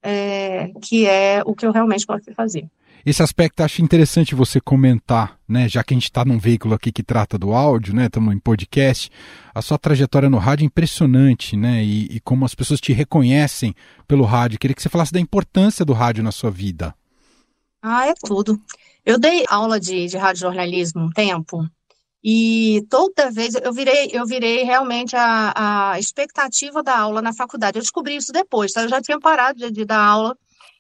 é, 0.05 0.71
que 0.81 1.09
é 1.09 1.43
o 1.45 1.53
que 1.53 1.67
eu 1.67 1.73
realmente 1.73 2.07
gosto 2.07 2.27
de 2.27 2.35
fazer. 2.35 2.71
Esse 3.05 3.23
aspecto 3.23 3.63
acho 3.63 3.83
interessante 3.83 4.35
você 4.35 4.61
comentar, 4.61 5.39
né? 5.49 5.69
Já 5.69 5.83
que 5.83 5.95
a 5.95 5.97
gente 5.97 6.05
está 6.05 6.25
num 6.25 6.39
veículo 6.39 6.75
aqui 6.75 6.93
que 6.93 7.03
trata 7.03 7.39
do 7.39 7.55
áudio, 7.55 7.95
né? 7.95 8.07
Estamos 8.07 8.33
em 8.35 8.39
podcast. 8.39 9.11
A 9.55 9.63
sua 9.63 9.79
trajetória 9.79 10.29
no 10.29 10.37
rádio 10.37 10.65
é 10.65 10.67
impressionante, 10.67 11.57
né? 11.57 11.83
E, 11.83 12.17
e, 12.17 12.21
como 12.21 12.45
as 12.45 12.55
pessoas 12.55 12.79
te 12.79 12.93
reconhecem 12.93 13.75
pelo 14.07 14.25
rádio. 14.25 14.59
Queria 14.59 14.75
que 14.75 14.83
você 14.83 14.91
falasse 14.91 15.13
da 15.13 15.19
importância 15.19 15.83
do 15.83 15.95
rádio 15.95 16.23
na 16.23 16.31
sua 16.31 16.51
vida. 16.51 16.95
Ah, 17.83 18.07
é 18.07 18.15
tudo. 18.15 18.61
Eu 19.05 19.19
dei 19.19 19.45
aula 19.49 19.81
de, 19.81 20.07
de 20.07 20.17
radiojornalismo 20.17 21.03
um 21.03 21.11
tempo, 21.11 21.65
e 22.23 22.85
toda 22.91 23.31
vez 23.31 23.55
eu 23.55 23.73
virei, 23.73 24.11
eu 24.13 24.27
virei 24.27 24.63
realmente 24.65 25.17
a, 25.17 25.93
a 25.93 25.99
expectativa 25.99 26.83
da 26.83 26.99
aula 26.99 27.23
na 27.23 27.33
faculdade. 27.33 27.79
Eu 27.79 27.83
descobri 27.83 28.17
isso 28.17 28.33
depois, 28.33 28.73
tá? 28.73 28.83
Eu 28.83 28.89
já 28.89 29.01
tinha 29.01 29.19
parado 29.19 29.59
de, 29.59 29.71
de 29.71 29.85
dar 29.87 30.05
aula. 30.05 30.37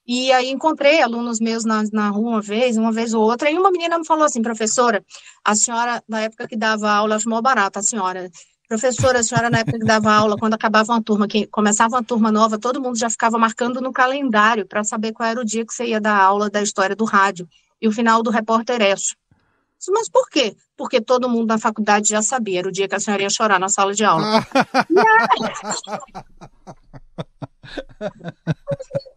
E 0.06 0.32
aí 0.32 0.50
encontrei 0.50 1.00
alunos 1.02 1.40
meus 1.40 1.64
na, 1.64 1.82
na 1.92 2.10
rua 2.10 2.30
uma 2.32 2.42
vez, 2.42 2.76
uma 2.76 2.92
vez 2.92 3.14
ou 3.14 3.22
outra, 3.22 3.50
e 3.50 3.56
uma 3.58 3.70
menina 3.70 3.98
me 3.98 4.06
falou 4.06 4.24
assim, 4.24 4.42
professora, 4.42 5.04
a 5.44 5.54
senhora, 5.54 6.02
na 6.08 6.22
época 6.22 6.48
que 6.48 6.56
dava 6.56 6.90
aula, 6.90 7.18
chamou 7.20 7.40
barata 7.40 7.80
a 7.80 7.82
senhora. 7.82 8.30
Professora, 8.70 9.18
a 9.18 9.22
senhora, 9.24 9.50
na 9.50 9.58
época 9.58 9.80
que 9.80 9.84
dava 9.84 10.12
aula, 10.12 10.36
quando 10.38 10.54
acabava 10.54 10.92
uma 10.92 11.02
turma, 11.02 11.26
que 11.26 11.44
começava 11.48 11.96
uma 11.96 12.04
turma 12.04 12.30
nova, 12.30 12.56
todo 12.56 12.80
mundo 12.80 12.96
já 12.96 13.10
ficava 13.10 13.36
marcando 13.36 13.80
no 13.80 13.92
calendário 13.92 14.64
para 14.64 14.84
saber 14.84 15.12
qual 15.12 15.28
era 15.28 15.40
o 15.40 15.44
dia 15.44 15.66
que 15.66 15.74
você 15.74 15.86
ia 15.86 16.00
dar 16.00 16.16
aula 16.16 16.48
da 16.48 16.62
história 16.62 16.94
do 16.94 17.04
rádio 17.04 17.48
e 17.82 17.88
o 17.88 17.92
final 17.92 18.22
do 18.22 18.30
repórter 18.30 18.80
Esso. 18.80 19.16
Mas 19.88 20.08
por 20.08 20.30
quê? 20.30 20.54
Porque 20.76 21.00
todo 21.00 21.28
mundo 21.28 21.48
na 21.48 21.58
faculdade 21.58 22.10
já 22.10 22.22
sabia, 22.22 22.60
era 22.60 22.68
o 22.68 22.70
dia 22.70 22.86
que 22.86 22.94
a 22.94 23.00
senhora 23.00 23.24
ia 23.24 23.30
chorar 23.30 23.58
na 23.58 23.68
sala 23.68 23.92
de 23.92 24.04
aula. 24.04 24.24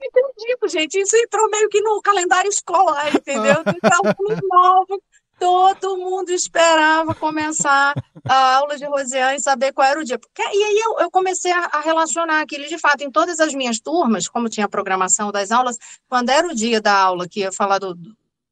Entendi, 0.02 0.58
gente, 0.68 1.00
isso 1.00 1.16
entrou 1.16 1.48
meio 1.52 1.70
que 1.70 1.80
no 1.80 2.02
calendário 2.02 2.50
escolar, 2.50 3.16
entendeu? 3.16 3.62
Então, 3.70 4.02
novo, 4.50 5.00
todo 5.44 5.98
mundo 5.98 6.30
esperava 6.30 7.14
começar 7.14 7.94
a 8.26 8.56
aula 8.56 8.78
de 8.78 8.86
Rosiane 8.86 9.36
e 9.36 9.42
saber 9.42 9.74
qual 9.74 9.86
era 9.86 10.00
o 10.00 10.04
dia. 10.04 10.18
Porque, 10.18 10.42
e 10.42 10.64
aí 10.64 10.82
eu, 10.86 11.00
eu 11.02 11.12
comecei 11.12 11.52
a, 11.52 11.66
a, 11.66 11.82
relacionar 11.82 12.42
aquilo 12.42 12.66
de 12.66 12.78
fato 12.78 13.04
em 13.04 13.12
todas 13.12 13.42
as 13.42 13.54
minhas 13.54 13.78
turmas, 13.78 14.30
como 14.30 14.48
tinha 14.48 14.66
a 14.66 14.70
programação 14.70 15.34
das 15.34 15.52
aulas, 15.52 15.78
quando 16.08 16.30
era 16.30 16.48
o 16.48 16.56
dia 16.56 16.80
da 16.80 16.98
aula 16.98 17.28
que 17.28 17.42
ia 17.42 17.52
falar 17.52 17.78
do, 17.78 17.94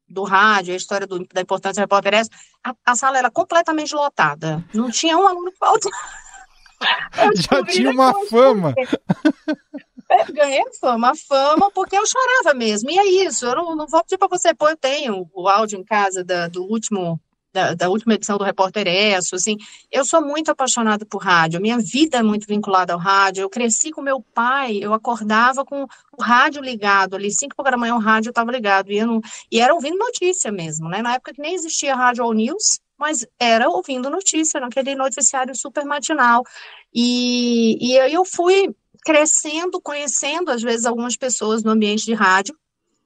do 0.05 0.23
rádio, 0.23 0.73
a 0.73 0.77
história 0.77 1.07
do, 1.07 1.25
da 1.33 1.39
importância 1.39 1.79
do 1.79 1.85
repórter 1.85 2.27
a, 2.61 2.75
a, 2.85 2.95
sala 2.95 3.17
era 3.17 3.31
completamente 3.31 3.95
lotada. 3.95 4.61
Não 4.73 4.91
tinha 4.91 5.17
um 5.17 5.25
aluno 5.25 5.49
que 5.49 5.57
faltava. 5.57 5.95
Já 7.35 7.63
tinha 7.63 7.89
uma 7.89 8.13
fama. 8.25 8.75
Eu 10.11 10.25
ganhei 10.35 10.63
fama, 10.79 11.13
fama, 11.15 11.71
porque 11.71 11.97
eu 11.97 12.05
chorava 12.05 12.53
mesmo. 12.57 12.89
E 12.91 12.99
é 12.99 13.05
isso, 13.25 13.45
eu 13.45 13.55
não, 13.55 13.75
não 13.75 13.87
vou 13.87 14.03
pedir 14.03 14.17
para 14.17 14.27
você 14.27 14.53
pôr, 14.53 14.71
eu 14.71 14.77
tenho 14.77 15.29
o 15.33 15.47
áudio 15.47 15.79
em 15.79 15.83
casa 15.83 16.23
da, 16.23 16.47
do 16.47 16.63
último 16.63 17.19
da, 17.53 17.73
da, 17.73 17.89
última 17.89 18.13
edição 18.13 18.37
do 18.37 18.45
Repórter 18.45 18.87
Esso, 18.87 19.35
assim, 19.35 19.57
eu 19.91 20.05
sou 20.05 20.21
muito 20.21 20.49
apaixonada 20.49 21.05
por 21.05 21.21
rádio, 21.21 21.59
minha 21.59 21.77
vida 21.77 22.17
é 22.17 22.23
muito 22.23 22.47
vinculada 22.47 22.93
ao 22.93 22.99
rádio, 22.99 23.41
eu 23.41 23.49
cresci 23.49 23.91
com 23.91 24.01
meu 24.01 24.21
pai, 24.21 24.77
eu 24.81 24.93
acordava 24.93 25.65
com 25.65 25.83
o 26.17 26.21
rádio 26.21 26.61
ligado 26.61 27.13
ali, 27.13 27.29
cinco 27.29 27.61
da 27.61 27.75
manhã 27.75 27.95
o 27.95 27.99
rádio 27.99 28.29
estava 28.29 28.49
ligado, 28.53 28.89
e, 28.89 29.03
não, 29.03 29.19
e 29.51 29.59
era 29.59 29.73
ouvindo 29.73 29.97
notícia 29.97 30.49
mesmo, 30.49 30.87
né, 30.87 31.01
na 31.01 31.15
época 31.15 31.33
que 31.33 31.41
nem 31.41 31.53
existia 31.53 31.93
rádio 31.93 32.23
all 32.23 32.31
news, 32.31 32.79
mas 32.97 33.25
era 33.37 33.67
ouvindo 33.67 34.09
notícia, 34.09 34.61
naquele 34.61 34.95
noticiário 34.95 35.53
super 35.53 35.83
matinal, 35.83 36.43
e, 36.93 37.77
e 37.85 37.99
aí 37.99 38.13
eu 38.13 38.23
fui 38.23 38.73
crescendo, 39.03 39.81
conhecendo 39.81 40.51
às 40.51 40.61
vezes 40.61 40.85
algumas 40.85 41.17
pessoas 41.17 41.63
no 41.63 41.71
ambiente 41.71 42.05
de 42.05 42.13
rádio, 42.13 42.55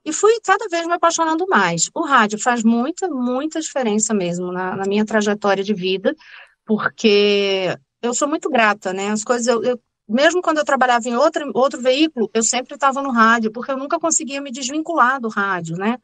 e 0.03 0.13
fui 0.13 0.39
cada 0.43 0.67
vez 0.67 0.85
me 0.85 0.93
apaixonando 0.93 1.47
mais. 1.47 1.89
O 1.93 2.05
rádio 2.05 2.37
faz 2.37 2.63
muita, 2.63 3.07
muita 3.07 3.59
diferença 3.59 4.13
mesmo 4.13 4.51
na, 4.51 4.75
na 4.75 4.85
minha 4.85 5.03
trajetória 5.03 5.63
de 5.63 5.73
vida, 5.73 6.15
porque 6.63 7.75
eu 8.01 8.13
sou 8.13 8.27
muito 8.27 8.49
grata, 8.49 8.93
né? 8.93 9.09
As 9.09 9.23
coisas, 9.23 9.47
eu, 9.47 9.63
eu 9.63 9.79
mesmo 10.07 10.41
quando 10.41 10.59
eu 10.59 10.65
trabalhava 10.65 11.09
em 11.09 11.15
outro, 11.15 11.49
outro 11.55 11.81
veículo, 11.81 12.29
eu 12.33 12.43
sempre 12.43 12.75
estava 12.75 13.01
no 13.01 13.09
rádio, 13.09 13.51
porque 13.51 13.71
eu 13.71 13.77
nunca 13.77 13.99
conseguia 13.99 14.39
me 14.39 14.51
desvincular 14.51 15.19
do 15.19 15.27
rádio, 15.27 15.75
né? 15.75 15.97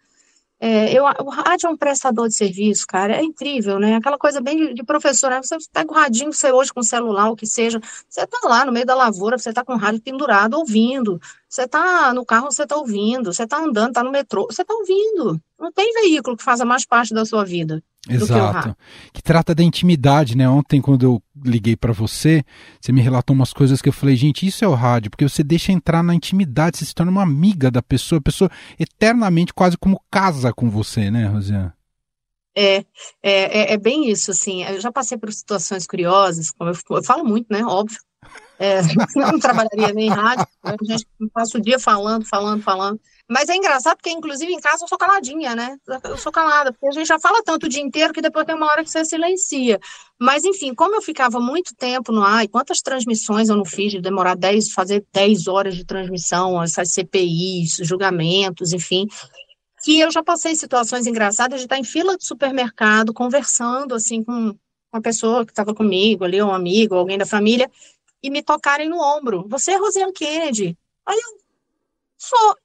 É, 0.64 0.94
eu, 0.94 1.06
o 1.06 1.30
rádio 1.30 1.66
é 1.66 1.70
um 1.72 1.76
prestador 1.76 2.28
de 2.28 2.36
serviço, 2.36 2.86
cara, 2.86 3.16
é 3.16 3.24
incrível, 3.24 3.80
né? 3.80 3.96
Aquela 3.96 4.16
coisa 4.16 4.40
bem 4.40 4.56
de, 4.56 4.74
de 4.76 4.84
professor, 4.84 5.32
né? 5.32 5.42
Você 5.42 5.58
pega 5.74 5.92
o 5.92 5.96
radinho, 5.96 6.32
você 6.32 6.52
hoje 6.52 6.72
com 6.72 6.82
o 6.82 6.84
celular, 6.84 7.32
o 7.32 7.36
que 7.36 7.48
seja, 7.48 7.82
você 8.08 8.28
tá 8.28 8.38
lá 8.44 8.64
no 8.64 8.72
meio 8.72 8.86
da 8.86 8.94
lavoura, 8.94 9.40
você 9.40 9.52
tá 9.52 9.66
com 9.66 9.74
o 9.74 9.78
rádio 9.78 10.02
pendurado, 10.02 10.54
ouvindo. 10.54 11.20
Você 11.50 11.68
tá 11.68 12.14
no 12.14 12.24
carro, 12.24 12.52
você 12.52 12.66
tá 12.66 12.78
ouvindo. 12.78 13.34
Você 13.34 13.48
tá 13.48 13.58
andando, 13.58 13.92
tá 13.92 14.04
no 14.04 14.12
metrô, 14.12 14.46
você 14.50 14.64
tá 14.64 14.74
ouvindo. 14.74 15.42
Não 15.60 15.72
tem 15.72 15.92
veículo 15.94 16.38
que 16.38 16.44
faça 16.44 16.64
mais 16.64 16.86
parte 16.86 17.12
da 17.12 17.26
sua 17.26 17.44
vida. 17.44 17.84
Exato. 18.08 18.76
Que, 19.06 19.14
que, 19.14 19.22
trata 19.22 19.54
da 19.54 19.64
intimidade, 19.64 20.38
né? 20.38 20.48
Ontem, 20.48 20.80
quando 20.80 21.04
eu 21.04 21.22
liguei 21.44 21.76
para 21.76 21.94
você, 21.94 22.44
você 22.80 22.92
me 22.92 23.02
relatou 23.02 23.36
umas 23.36 23.54
coisas 23.54 23.82
que 23.82 23.90
eu 23.90 23.94
falei, 23.94 24.16
gente, 24.16 24.46
isso 24.46 24.64
é 24.64 24.68
o 24.68 24.74
rádio, 24.74 25.12
porque 25.12 25.28
você 25.28 25.44
deixa 25.44 25.72
entrar 25.72 26.04
na 26.04 26.16
intimidade, 26.16 26.78
você 26.78 26.86
se 26.86 26.94
torna 26.94 27.12
uma 27.12 27.24
amiga 27.24 27.70
da 27.70 27.82
pessoa, 27.82 28.20
a 28.20 28.24
pessoa 28.24 28.50
eternamente 28.80 29.54
quase 29.54 29.78
como 29.78 30.02
casa 30.10 30.54
com 30.54 30.70
você, 30.70 31.12
né, 31.12 31.28
Rosiane? 31.28 31.72
É, 32.56 32.78
é, 32.78 32.84
é, 33.24 33.74
é, 33.74 33.78
bem 33.78 34.10
isso, 34.10 34.32
assim. 34.32 34.64
Eu 34.64 34.82
já 34.82 34.92
passei 34.92 35.18
por 35.18 35.32
situações 35.32 35.88
curiosas, 35.88 36.52
como 36.52 36.70
eu, 36.70 36.76
eu 36.98 37.04
falo 37.04 37.24
muito, 37.24 37.48
né? 37.50 37.64
Óbvio. 37.64 37.98
É, 38.60 38.82
não 39.16 39.40
trabalharia 39.40 39.94
nem 39.94 40.08
em 40.08 40.10
rádio, 40.10 40.46
a 40.64 40.76
gente 40.84 41.08
passa 41.34 41.58
o 41.58 41.62
dia 41.62 41.80
falando, 41.80 42.26
falando, 42.26 42.62
falando. 42.62 43.00
Mas 43.32 43.48
é 43.48 43.56
engraçado 43.56 43.96
porque, 43.96 44.10
inclusive, 44.10 44.52
em 44.52 44.60
casa 44.60 44.84
eu 44.84 44.90
sou 44.90 44.98
caladinha, 44.98 45.56
né? 45.56 45.78
Eu 46.04 46.18
sou 46.18 46.34
calada, 46.34 46.74
porque 46.74 46.88
a 46.88 46.92
gente 46.92 47.08
já 47.08 47.18
fala 47.18 47.42
tanto 47.42 47.66
o 47.66 47.70
dia 47.70 47.82
inteiro 47.82 48.12
que 48.12 48.22
depois 48.22 48.46
tem 48.46 48.54
uma 48.54 48.66
hora 48.66 48.84
que 48.84 48.90
você 48.90 49.06
silencia. 49.06 49.80
Mas, 50.20 50.44
enfim, 50.44 50.76
como 50.76 50.96
eu 50.96 51.02
ficava 51.02 51.40
muito 51.40 51.74
tempo 51.74 52.12
no 52.12 52.22
ar, 52.22 52.44
e 52.44 52.50
quantas 52.50 52.82
transmissões 52.82 53.48
eu 53.48 53.56
não 53.56 53.64
fiz, 53.64 53.94
de 53.94 54.02
demorar 54.02 54.36
10, 54.36 54.74
fazer 54.74 55.06
10 55.14 55.48
horas 55.48 55.78
de 55.78 55.86
transmissão, 55.86 56.62
essas 56.62 56.92
CPIs, 56.92 57.78
julgamentos, 57.84 58.74
enfim, 58.74 59.08
que 59.82 59.98
eu 59.98 60.12
já 60.12 60.22
passei 60.22 60.54
situações 60.54 61.08
engraçadas 61.08 61.62
de 61.62 61.68
estar 61.68 61.78
em 61.78 61.86
fila 61.86 62.18
de 62.18 62.26
supermercado, 62.28 63.14
conversando, 63.14 63.96
assim, 63.96 64.22
com 64.26 64.54
uma 64.92 65.02
pessoa 65.02 65.46
que 65.46 65.54
estava 65.54 65.74
comigo 65.74 66.26
ali, 66.26 66.44
um 66.44 66.52
amigo, 66.52 66.96
alguém 66.96 67.18
da 67.18 67.26
família, 67.26 67.72
e 68.22 68.30
me 68.30 68.44
tocarem 68.44 68.90
no 68.90 69.02
ombro. 69.02 69.48
Você 69.48 69.72
é 69.72 69.78
Rosiane 69.78 70.12
Kennedy? 70.12 70.78
Aí 71.06 71.18
eu 71.18 71.41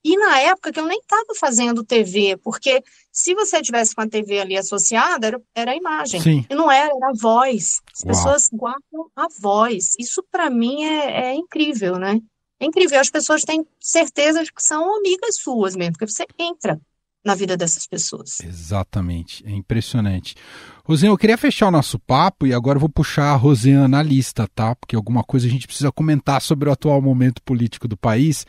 E 0.04 0.16
na 0.16 0.38
época 0.40 0.72
que 0.72 0.78
eu 0.78 0.86
nem 0.86 0.98
estava 0.98 1.34
fazendo 1.38 1.84
TV, 1.84 2.36
porque 2.42 2.82
se 3.10 3.34
você 3.34 3.62
tivesse 3.62 3.94
com 3.94 4.02
a 4.02 4.08
TV 4.08 4.40
ali 4.40 4.56
associada, 4.56 5.26
era, 5.26 5.42
era 5.54 5.70
a 5.72 5.76
imagem. 5.76 6.20
Sim. 6.20 6.46
E 6.48 6.54
não 6.54 6.70
era, 6.70 6.90
era 6.94 7.10
a 7.10 7.18
voz. 7.18 7.80
As 7.92 8.00
Uau. 8.04 8.08
pessoas 8.14 8.48
guardam 8.52 9.10
a 9.16 9.26
voz. 9.40 9.94
Isso 9.98 10.22
para 10.30 10.50
mim 10.50 10.84
é, 10.84 11.30
é 11.30 11.34
incrível, 11.34 11.98
né? 11.98 12.20
É 12.60 12.66
incrível. 12.66 13.00
As 13.00 13.10
pessoas 13.10 13.42
têm 13.42 13.66
certeza 13.80 14.44
de 14.44 14.52
que 14.52 14.62
são 14.62 14.96
amigas 14.98 15.36
suas 15.36 15.74
mesmo, 15.74 15.92
porque 15.92 16.06
você 16.06 16.26
entra 16.38 16.80
na 17.24 17.34
vida 17.34 17.56
dessas 17.56 17.86
pessoas. 17.86 18.40
Exatamente, 18.40 19.44
é 19.44 19.50
impressionante. 19.50 20.36
Rosiane, 20.84 21.12
eu 21.12 21.18
queria 21.18 21.36
fechar 21.36 21.66
o 21.66 21.72
nosso 21.72 21.98
papo 21.98 22.46
e 22.46 22.54
agora 22.54 22.76
eu 22.76 22.80
vou 22.80 22.88
puxar 22.88 23.32
a 23.32 23.36
Rosiane 23.36 23.88
na 23.88 24.00
lista, 24.00 24.48
tá? 24.54 24.76
Porque 24.76 24.94
alguma 24.94 25.24
coisa 25.24 25.48
a 25.48 25.50
gente 25.50 25.66
precisa 25.66 25.90
comentar 25.90 26.40
sobre 26.40 26.68
o 26.68 26.72
atual 26.72 27.02
momento 27.02 27.42
político 27.42 27.88
do 27.88 27.96
país. 27.96 28.46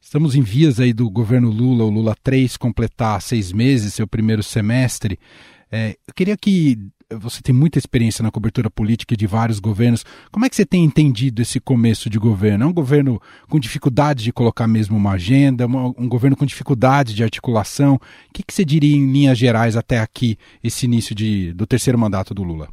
Estamos 0.00 0.34
em 0.34 0.42
vias 0.42 0.80
aí 0.80 0.92
do 0.92 1.10
governo 1.10 1.50
Lula, 1.50 1.84
o 1.84 1.90
Lula 1.90 2.16
3, 2.22 2.56
completar 2.56 3.20
seis 3.20 3.52
meses, 3.52 3.94
seu 3.94 4.06
primeiro 4.06 4.42
semestre. 4.42 5.18
É, 5.70 5.96
eu 6.06 6.14
queria 6.14 6.36
que 6.36 6.78
você 7.10 7.40
tem 7.40 7.54
muita 7.54 7.78
experiência 7.78 8.22
na 8.22 8.30
cobertura 8.30 8.70
política 8.70 9.16
de 9.16 9.26
vários 9.26 9.58
governos. 9.58 10.04
Como 10.30 10.44
é 10.44 10.48
que 10.48 10.56
você 10.56 10.66
tem 10.66 10.84
entendido 10.84 11.40
esse 11.40 11.58
começo 11.58 12.10
de 12.10 12.18
governo? 12.18 12.64
É 12.64 12.66
um 12.66 12.72
governo 12.72 13.20
com 13.48 13.58
dificuldade 13.58 14.24
de 14.24 14.32
colocar 14.32 14.68
mesmo 14.68 14.96
uma 14.96 15.12
agenda, 15.12 15.66
um 15.66 16.08
governo 16.08 16.36
com 16.36 16.44
dificuldade 16.44 17.14
de 17.14 17.24
articulação. 17.24 17.94
O 17.94 18.00
que, 18.32 18.42
que 18.42 18.52
você 18.52 18.64
diria 18.64 18.96
em 18.96 19.10
linhas 19.10 19.38
gerais 19.38 19.76
até 19.76 19.98
aqui, 19.98 20.36
esse 20.62 20.84
início 20.86 21.14
de, 21.14 21.52
do 21.54 21.66
terceiro 21.66 21.98
mandato 21.98 22.34
do 22.34 22.42
Lula? 22.42 22.68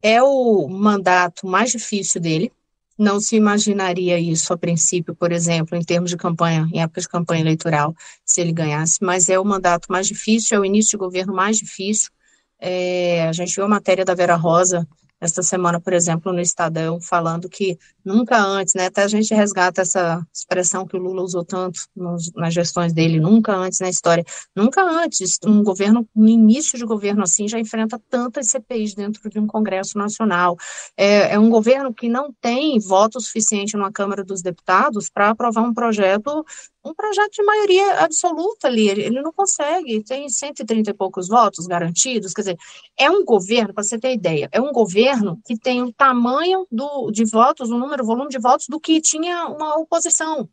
É 0.00 0.22
o 0.22 0.68
mandato 0.68 1.46
mais 1.46 1.72
difícil 1.72 2.20
dele, 2.20 2.52
não 2.98 3.20
se 3.20 3.36
imaginaria 3.36 4.18
isso 4.18 4.52
a 4.52 4.56
princípio, 4.56 5.14
por 5.14 5.32
exemplo, 5.32 5.76
em 5.76 5.82
termos 5.82 6.10
de 6.10 6.16
campanha, 6.16 6.68
em 6.72 6.80
época 6.80 7.00
de 7.00 7.08
campanha 7.08 7.42
eleitoral, 7.42 7.94
se 8.24 8.40
ele 8.40 8.52
ganhasse, 8.52 8.98
mas 9.02 9.28
é 9.28 9.38
o 9.38 9.44
mandato 9.44 9.90
mais 9.90 10.06
difícil, 10.06 10.56
é 10.56 10.60
o 10.60 10.64
início 10.64 10.92
de 10.92 11.04
governo 11.04 11.34
mais 11.34 11.58
difícil. 11.58 12.10
É, 12.58 13.26
a 13.28 13.32
gente 13.32 13.54
viu 13.54 13.64
a 13.64 13.68
matéria 13.68 14.04
da 14.04 14.14
Vera 14.14 14.36
Rosa 14.36 14.86
esta 15.24 15.42
semana, 15.42 15.80
por 15.80 15.92
exemplo, 15.92 16.32
no 16.32 16.40
Estadão, 16.40 17.00
falando 17.00 17.48
que 17.48 17.78
nunca 18.04 18.38
antes, 18.38 18.74
né, 18.74 18.86
até 18.86 19.02
a 19.02 19.08
gente 19.08 19.34
resgata 19.34 19.82
essa 19.82 20.24
expressão 20.32 20.86
que 20.86 20.96
o 20.96 21.00
Lula 21.00 21.22
usou 21.22 21.44
tanto 21.44 21.80
nos, 21.96 22.30
nas 22.34 22.52
gestões 22.52 22.92
dele, 22.92 23.18
nunca 23.18 23.54
antes 23.54 23.80
na 23.80 23.88
história, 23.88 24.24
nunca 24.54 24.82
antes 24.82 25.38
um 25.44 25.62
governo, 25.62 26.06
no 26.14 26.28
início 26.28 26.78
de 26.78 26.84
governo 26.84 27.22
assim, 27.22 27.48
já 27.48 27.58
enfrenta 27.58 28.00
tantas 28.10 28.48
CPIs 28.48 28.94
dentro 28.94 29.28
de 29.28 29.38
um 29.38 29.46
Congresso 29.46 29.96
Nacional. 29.96 30.56
É, 30.96 31.34
é 31.34 31.38
um 31.38 31.48
governo 31.48 31.92
que 31.92 32.08
não 32.08 32.32
tem 32.40 32.78
voto 32.78 33.20
suficiente 33.20 33.76
na 33.76 33.90
Câmara 33.90 34.22
dos 34.22 34.42
Deputados 34.42 35.08
para 35.08 35.30
aprovar 35.30 35.62
um 35.62 35.74
projeto 35.74 36.44
um 36.84 36.94
projeto 36.94 37.32
de 37.32 37.42
maioria 37.42 38.00
absoluta 38.00 38.68
ali, 38.68 38.88
ele 38.88 39.22
não 39.22 39.32
consegue, 39.32 40.02
tem 40.04 40.28
130 40.28 40.90
e 40.90 40.94
poucos 40.94 41.28
votos 41.28 41.66
garantidos, 41.66 42.34
quer 42.34 42.42
dizer, 42.42 42.58
é 42.98 43.10
um 43.10 43.24
governo, 43.24 43.72
para 43.72 43.82
você 43.82 43.98
ter 43.98 44.12
ideia, 44.12 44.48
é 44.52 44.60
um 44.60 44.70
governo 44.70 45.40
que 45.46 45.58
tem 45.58 45.82
o 45.82 45.92
tamanho 45.92 46.66
do, 46.70 47.10
de 47.10 47.24
votos, 47.24 47.70
o 47.70 47.78
número, 47.78 48.02
o 48.02 48.06
volume 48.06 48.28
de 48.28 48.38
votos 48.38 48.66
do 48.68 48.78
que 48.78 49.00
tinha 49.00 49.46
uma 49.46 49.76
oposição, 49.78 50.48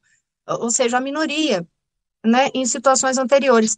ou 0.48 0.70
seja, 0.70 0.98
a 0.98 1.02
minoria, 1.02 1.68
né, 2.26 2.50
em 2.54 2.66
situações 2.66 3.18
anteriores. 3.18 3.76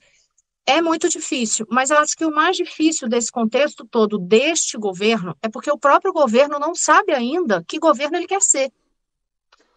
É 0.65 0.81
muito 0.81 1.09
difícil, 1.09 1.65
mas 1.69 1.89
eu 1.89 1.97
acho 1.97 2.15
que 2.15 2.23
o 2.23 2.33
mais 2.33 2.55
difícil 2.55 3.09
desse 3.09 3.29
contexto 3.29 3.85
todo, 3.85 4.17
deste 4.17 4.77
governo, 4.77 5.35
é 5.41 5.49
porque 5.49 5.69
o 5.69 5.77
próprio 5.77 6.13
governo 6.13 6.57
não 6.57 6.73
sabe 6.73 7.11
ainda 7.11 7.61
que 7.67 7.79
governo 7.79 8.15
ele 8.15 8.27
quer 8.27 8.41
ser. 8.41 8.71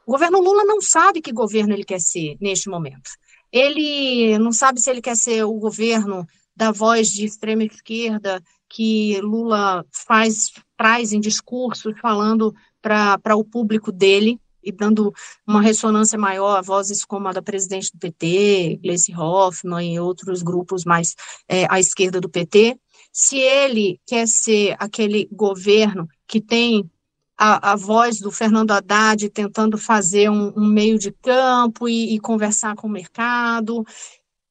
O 0.07 0.13
governo 0.13 0.41
Lula 0.41 0.65
não 0.65 0.81
sabe 0.81 1.21
que 1.21 1.33
governo 1.33 1.75
ele 1.75 1.85
quer 1.85 2.01
ser 2.01 2.37
neste 2.41 2.71
momento. 2.71 3.11
Ele 3.51 4.39
não 4.39 4.53
sabe 4.53 4.81
se 4.81 4.89
ele 4.89 5.03
quer 5.03 5.17
ser 5.17 5.45
o 5.45 5.55
governo 5.55 6.25
da 6.55 6.71
voz 6.71 7.09
de 7.09 7.25
extrema 7.25 7.65
esquerda 7.65 8.41
que 8.69 9.21
Lula 9.21 9.85
faz 9.91 10.53
traz 10.77 11.13
em 11.13 11.19
discursos 11.19 11.93
falando 12.01 12.55
para 12.81 13.35
o 13.35 13.45
público 13.45 13.91
dele 13.91 14.41
e 14.63 14.71
dando 14.71 15.13
uma 15.47 15.61
ressonância 15.61 16.19
maior 16.19 16.57
a 16.57 16.63
vozes 16.63 17.05
como 17.05 17.27
a 17.27 17.33
da 17.33 17.43
presidente 17.43 17.91
do 17.93 17.99
PT, 17.99 18.79
Gleice 18.83 19.15
Hoffmann 19.15 19.95
e 19.95 20.01
outros 20.01 20.41
grupos 20.43 20.85
mais 20.85 21.17
é, 21.49 21.67
à 21.69 21.81
esquerda 21.81 22.21
do 22.21 22.29
PT. 22.29 22.79
Se 23.13 23.39
ele 23.39 24.01
quer 24.07 24.29
ser 24.29 24.77
aquele 24.79 25.29
governo 25.33 26.07
que 26.29 26.41
tem 26.41 26.89
a, 27.37 27.73
a 27.73 27.77
voz 27.77 28.19
do 28.19 28.31
Fernando 28.31 28.71
Haddad 28.71 29.29
tentando 29.31 29.77
fazer 29.77 30.31
um, 30.31 30.53
um 30.57 30.67
meio 30.67 30.99
de 30.99 31.13
campo 31.13 31.89
e, 31.89 32.15
e, 32.15 32.21
conversar 32.21 32.75
com 32.75 32.87
o 32.87 32.91
mercado. 32.91 33.85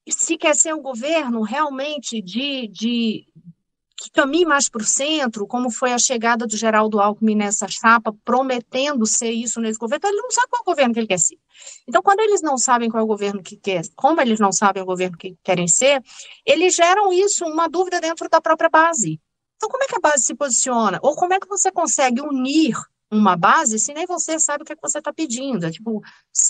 Se 0.07 0.37
quer 0.37 0.55
ser 0.55 0.73
um 0.75 0.81
governo 0.81 1.41
realmente 1.41 2.21
de, 2.21 2.67
de 2.67 3.25
que 3.97 4.11
caminhe 4.11 4.45
mais 4.45 4.69
para 4.69 4.81
o 4.81 4.85
centro, 4.85 5.47
como 5.47 5.71
foi 5.71 5.93
a 5.93 5.97
chegada 5.97 6.45
do 6.45 6.55
Geraldo 6.55 6.99
Alckmin 6.99 7.35
nessa 7.35 7.67
chapa, 7.67 8.13
prometendo 8.23 9.05
ser 9.05 9.31
isso 9.31 9.59
nesse 9.61 9.79
governo, 9.79 9.97
então 9.97 10.11
ele 10.11 10.21
não 10.21 10.31
sabe 10.31 10.47
qual 10.49 10.59
é 10.59 10.61
o 10.61 10.65
governo 10.65 10.93
que 10.93 10.99
ele 10.99 11.07
quer 11.07 11.19
ser. 11.19 11.37
Então, 11.87 12.03
quando 12.03 12.19
eles 12.19 12.41
não 12.41 12.57
sabem 12.57 12.89
qual 12.89 13.01
é 13.01 13.03
o 13.03 13.07
governo 13.07 13.41
que 13.41 13.55
quer, 13.55 13.83
como 13.95 14.21
eles 14.21 14.39
não 14.39 14.51
sabem 14.51 14.83
o 14.83 14.85
governo 14.85 15.17
que 15.17 15.35
querem 15.43 15.67
ser, 15.67 16.03
eles 16.45 16.75
geram 16.75 17.11
isso, 17.11 17.45
uma 17.45 17.67
dúvida 17.67 18.01
dentro 18.01 18.29
da 18.29 18.41
própria 18.41 18.69
base. 18.69 19.19
Então, 19.55 19.69
como 19.69 19.83
é 19.83 19.87
que 19.87 19.95
a 19.95 19.99
base 19.99 20.23
se 20.23 20.35
posiciona? 20.35 20.99
Ou 21.01 21.15
como 21.15 21.33
é 21.33 21.39
que 21.39 21.47
você 21.47 21.71
consegue 21.71 22.21
unir 22.21 22.75
uma 23.09 23.35
base 23.35 23.79
se 23.79 23.93
nem 23.93 24.05
você 24.05 24.39
sabe 24.39 24.63
o 24.63 24.65
que, 24.65 24.73
é 24.73 24.75
que 24.75 24.81
você 24.81 24.97
está 24.97 25.13
pedindo? 25.13 25.65
É, 25.65 25.71
tipo, 25.71 26.01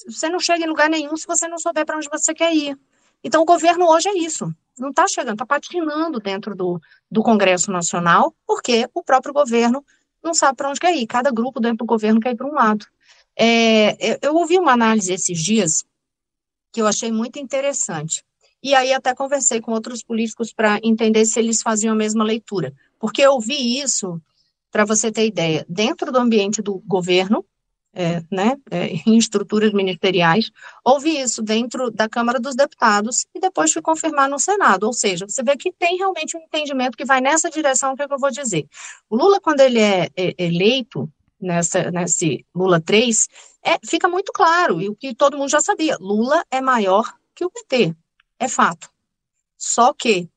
você 0.08 0.30
não 0.30 0.40
chega 0.40 0.64
em 0.64 0.68
lugar 0.68 0.90
nenhum 0.90 1.16
se 1.16 1.28
você 1.28 1.48
não 1.48 1.58
souber 1.58 1.86
para 1.86 1.98
onde 1.98 2.10
você 2.10 2.34
quer 2.34 2.54
ir. 2.54 2.78
Então, 3.24 3.42
o 3.42 3.46
governo 3.46 3.88
hoje 3.88 4.10
é 4.10 4.18
isso. 4.18 4.54
Não 4.78 4.90
está 4.90 5.08
chegando, 5.08 5.34
está 5.34 5.46
patinando 5.46 6.20
dentro 6.20 6.56
do, 6.56 6.80
do 7.10 7.24
Congresso 7.24 7.72
Nacional, 7.72 8.36
porque 8.46 8.90
o 8.94 9.04
próprio 9.04 9.34
governo 9.34 9.84
não 10.24 10.34
sabe 10.34 10.58
para 10.58 10.70
onde 10.70 10.80
quer 10.80 10.96
ir. 10.96 11.08
Cada 11.08 11.32
grupo 11.32 11.60
dentro 11.60 11.80
do 11.80 11.86
governo 11.86 12.20
quer 12.20 12.32
ir 12.32 12.36
para 12.36 12.48
um 12.48 12.54
lado. 12.54 12.86
É, 13.38 14.20
eu 14.26 14.36
ouvi 14.36 14.58
uma 14.58 14.74
análise 14.74 15.14
esses 15.14 15.42
dias 15.42 15.86
que 16.72 16.82
eu 16.82 16.88
achei 16.88 17.12
muito 17.12 17.40
interessante. 17.40 18.24
E 18.62 18.74
aí 18.74 18.92
até 18.94 19.14
conversei 19.14 19.62
com 19.62 19.72
outros 19.72 20.04
políticos 20.04 20.52
para 20.52 20.80
entender 20.84 21.26
se 21.26 21.40
eles 21.40 21.62
faziam 21.62 21.94
a 21.94 21.98
mesma 21.98 22.24
leitura. 22.24 22.74
Porque 23.06 23.22
eu 23.22 23.40
vi 23.40 23.80
isso, 23.80 24.20
para 24.72 24.84
você 24.84 25.12
ter 25.12 25.28
ideia, 25.28 25.64
dentro 25.70 26.12
do 26.12 26.18
ambiente 26.18 26.60
do 26.60 26.82
governo, 26.88 27.46
é, 27.94 28.24
né, 28.32 28.58
é, 28.72 28.88
em 29.06 29.16
estruturas 29.16 29.72
ministeriais, 29.74 30.50
houve 30.84 31.12
isso 31.12 31.44
dentro 31.44 31.92
da 31.92 32.10
Câmara 32.10 32.40
dos 32.40 32.56
Deputados 32.56 33.28
e 33.36 33.40
depois 33.40 33.72
foi 33.72 33.84
confirmar 33.84 34.28
no 34.28 34.40
Senado. 34.40 34.88
Ou 34.88 34.92
seja, 34.92 35.28
você 35.30 35.44
vê 35.44 35.56
que 35.56 35.72
tem 35.72 35.98
realmente 35.98 36.36
um 36.36 36.40
entendimento 36.40 36.98
que 36.98 37.06
vai 37.06 37.22
nessa 37.22 37.48
direção 37.48 37.96
que, 37.96 38.02
é 38.02 38.08
que 38.08 38.14
eu 38.16 38.18
vou 38.18 38.32
dizer. 38.32 38.68
O 39.08 39.16
Lula, 39.16 39.40
quando 39.40 39.60
ele 39.60 39.80
é, 39.80 40.10
é 40.18 40.34
eleito, 40.40 41.08
nessa, 41.40 41.92
nesse 41.92 42.44
Lula 42.56 42.82
3, 42.82 43.28
é, 43.64 43.78
fica 43.86 44.10
muito 44.10 44.34
claro, 44.34 44.82
e 44.82 44.90
o 44.90 44.96
que 44.96 45.14
todo 45.14 45.38
mundo 45.38 45.50
já 45.50 45.62
sabia, 45.62 45.96
Lula 46.00 46.44
é 46.50 46.60
maior 46.60 47.14
que 47.36 47.46
o 47.46 47.52
PT, 47.52 47.96
é 48.40 48.48
fato. 48.48 48.90
Só 49.60 49.94
que 49.94 50.28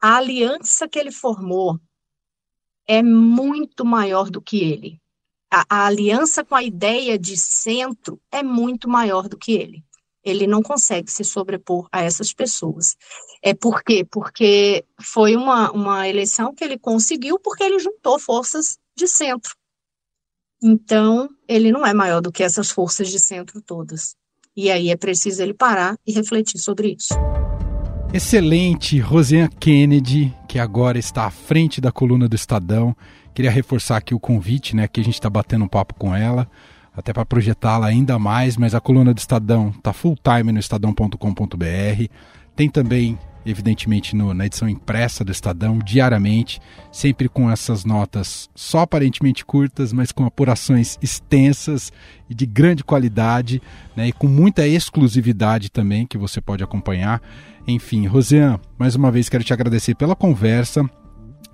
a 0.00 0.16
aliança 0.16 0.88
que 0.88 0.98
ele 0.98 1.10
formou 1.10 1.78
é 2.86 3.02
muito 3.02 3.84
maior 3.84 4.30
do 4.30 4.40
que 4.40 4.58
ele. 4.62 5.00
A, 5.50 5.64
a, 5.68 5.86
aliança 5.86 6.44
com 6.44 6.54
a 6.54 6.62
ideia 6.62 7.18
de 7.18 7.36
centro 7.36 8.20
é 8.30 8.42
muito 8.42 8.88
maior 8.88 9.28
do 9.28 9.36
que 9.36 9.52
ele. 9.52 9.84
Ele 10.22 10.46
não 10.46 10.62
consegue 10.62 11.10
se 11.10 11.24
sobrepor 11.24 11.88
a 11.90 12.02
essas 12.02 12.32
pessoas. 12.32 12.96
É 13.42 13.54
por 13.54 13.82
quê? 13.82 14.06
Porque 14.10 14.84
foi 15.00 15.36
uma, 15.36 15.70
uma 15.70 16.08
eleição 16.08 16.54
que 16.54 16.64
ele 16.64 16.78
conseguiu 16.78 17.38
porque 17.38 17.62
ele 17.62 17.78
juntou 17.78 18.18
forças 18.18 18.78
de 18.96 19.08
centro. 19.08 19.54
Então, 20.62 21.28
ele 21.46 21.70
não 21.70 21.86
é 21.86 21.94
maior 21.94 22.20
do 22.20 22.32
que 22.32 22.42
essas 22.42 22.70
forças 22.70 23.08
de 23.08 23.18
centro 23.18 23.62
todas. 23.62 24.16
E 24.56 24.70
aí 24.70 24.90
é 24.90 24.96
preciso 24.96 25.42
ele 25.42 25.54
parar 25.54 25.96
e 26.06 26.12
refletir 26.12 26.58
sobre 26.58 26.96
isso. 26.98 27.14
Excelente, 28.10 28.98
Rosiane 28.98 29.50
Kennedy, 29.60 30.34
que 30.48 30.58
agora 30.58 30.98
está 30.98 31.26
à 31.26 31.30
frente 31.30 31.78
da 31.78 31.92
coluna 31.92 32.26
do 32.26 32.34
Estadão. 32.34 32.96
Queria 33.34 33.50
reforçar 33.50 33.98
aqui 33.98 34.14
o 34.14 34.18
convite, 34.18 34.74
né? 34.74 34.88
Que 34.88 35.00
a 35.00 35.04
gente 35.04 35.14
está 35.14 35.28
batendo 35.28 35.66
um 35.66 35.68
papo 35.68 35.92
com 35.94 36.14
ela, 36.14 36.50
até 36.96 37.12
para 37.12 37.26
projetá-la 37.26 37.86
ainda 37.86 38.18
mais. 38.18 38.56
Mas 38.56 38.74
a 38.74 38.80
coluna 38.80 39.12
do 39.12 39.18
Estadão 39.18 39.74
está 39.76 39.92
full 39.92 40.16
time 40.16 40.50
no 40.52 40.58
estadão.com.br. 40.58 42.04
Tem 42.56 42.70
também 42.70 43.18
evidentemente 43.50 44.14
no, 44.14 44.34
na 44.34 44.46
edição 44.46 44.68
impressa 44.68 45.24
do 45.24 45.32
Estadão, 45.32 45.78
diariamente, 45.78 46.60
sempre 46.92 47.28
com 47.28 47.50
essas 47.50 47.84
notas 47.84 48.50
só 48.54 48.80
aparentemente 48.80 49.44
curtas, 49.44 49.92
mas 49.92 50.12
com 50.12 50.24
apurações 50.26 50.98
extensas 51.00 51.90
e 52.28 52.34
de 52.34 52.44
grande 52.44 52.84
qualidade, 52.84 53.62
né, 53.96 54.08
e 54.08 54.12
com 54.12 54.26
muita 54.26 54.66
exclusividade 54.66 55.70
também 55.70 56.06
que 56.06 56.18
você 56.18 56.40
pode 56.40 56.62
acompanhar. 56.62 57.22
Enfim, 57.68 58.06
Rosiane, 58.06 58.58
mais 58.78 58.94
uma 58.94 59.10
vez 59.10 59.28
quero 59.28 59.44
te 59.44 59.52
agradecer 59.52 59.94
pela 59.94 60.16
conversa, 60.16 60.88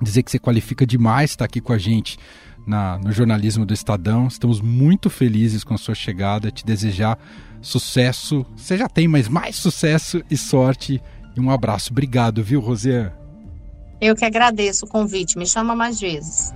dizer 0.00 0.22
que 0.22 0.30
você 0.30 0.38
qualifica 0.38 0.86
demais 0.86 1.30
estar 1.30 1.44
aqui 1.44 1.60
com 1.60 1.72
a 1.72 1.78
gente 1.78 2.16
na, 2.64 2.96
no 2.98 3.10
jornalismo 3.10 3.66
do 3.66 3.74
Estadão. 3.74 4.28
Estamos 4.28 4.60
muito 4.60 5.10
felizes 5.10 5.64
com 5.64 5.74
a 5.74 5.76
sua 5.76 5.92
chegada, 5.92 6.52
te 6.52 6.64
desejar 6.64 7.18
sucesso. 7.60 8.46
Você 8.56 8.78
já 8.78 8.88
tem, 8.88 9.08
mas 9.08 9.26
mais 9.26 9.56
sucesso 9.56 10.22
e 10.30 10.36
sorte 10.36 11.02
e 11.36 11.40
um 11.40 11.50
abraço. 11.50 11.90
Obrigado, 11.90 12.44
viu, 12.44 12.60
Rosiane? 12.60 13.10
Eu 14.00 14.14
que 14.14 14.24
agradeço 14.24 14.86
o 14.86 14.88
convite. 14.88 15.36
Me 15.36 15.46
chama 15.46 15.74
mais 15.74 15.98
vezes. 15.98 16.54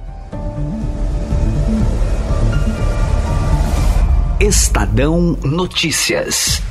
Estadão 4.39 5.37
Notícias. 5.43 6.63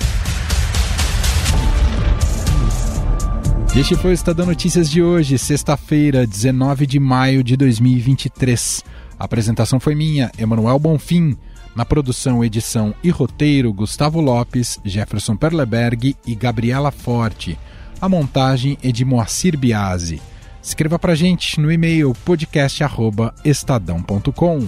Este 3.77 3.95
foi 3.95 4.09
o 4.09 4.13
Estadão 4.13 4.47
Notícias 4.47 4.89
de 4.89 5.03
hoje, 5.03 5.37
sexta-feira, 5.37 6.25
19 6.25 6.87
de 6.87 6.99
maio 6.99 7.43
de 7.43 7.55
2023. 7.55 8.83
A 9.19 9.25
apresentação 9.25 9.79
foi 9.79 9.93
minha, 9.93 10.31
Emanuel 10.35 10.79
Bonfim. 10.79 11.37
Na 11.75 11.85
produção, 11.85 12.43
edição 12.43 12.95
e 13.03 13.11
roteiro, 13.11 13.71
Gustavo 13.71 14.19
Lopes, 14.19 14.79
Jefferson 14.83 15.37
Perleberg 15.37 16.15
e 16.25 16.33
Gabriela 16.33 16.89
Forte. 16.89 17.55
A 18.01 18.09
montagem 18.09 18.79
é 18.81 18.91
de 18.91 19.05
Moacir 19.05 19.55
Biasi. 19.55 20.19
Escreva 20.61 20.97
para 20.97 21.13
gente 21.13 21.59
no 21.59 21.71
e-mail 21.71 22.15
podcast@estadão.com. 22.25 24.67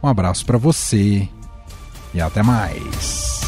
Um 0.00 0.08
abraço 0.08 0.46
para 0.46 0.58
você 0.58 1.28
e 2.14 2.20
até 2.20 2.44
mais. 2.44 3.47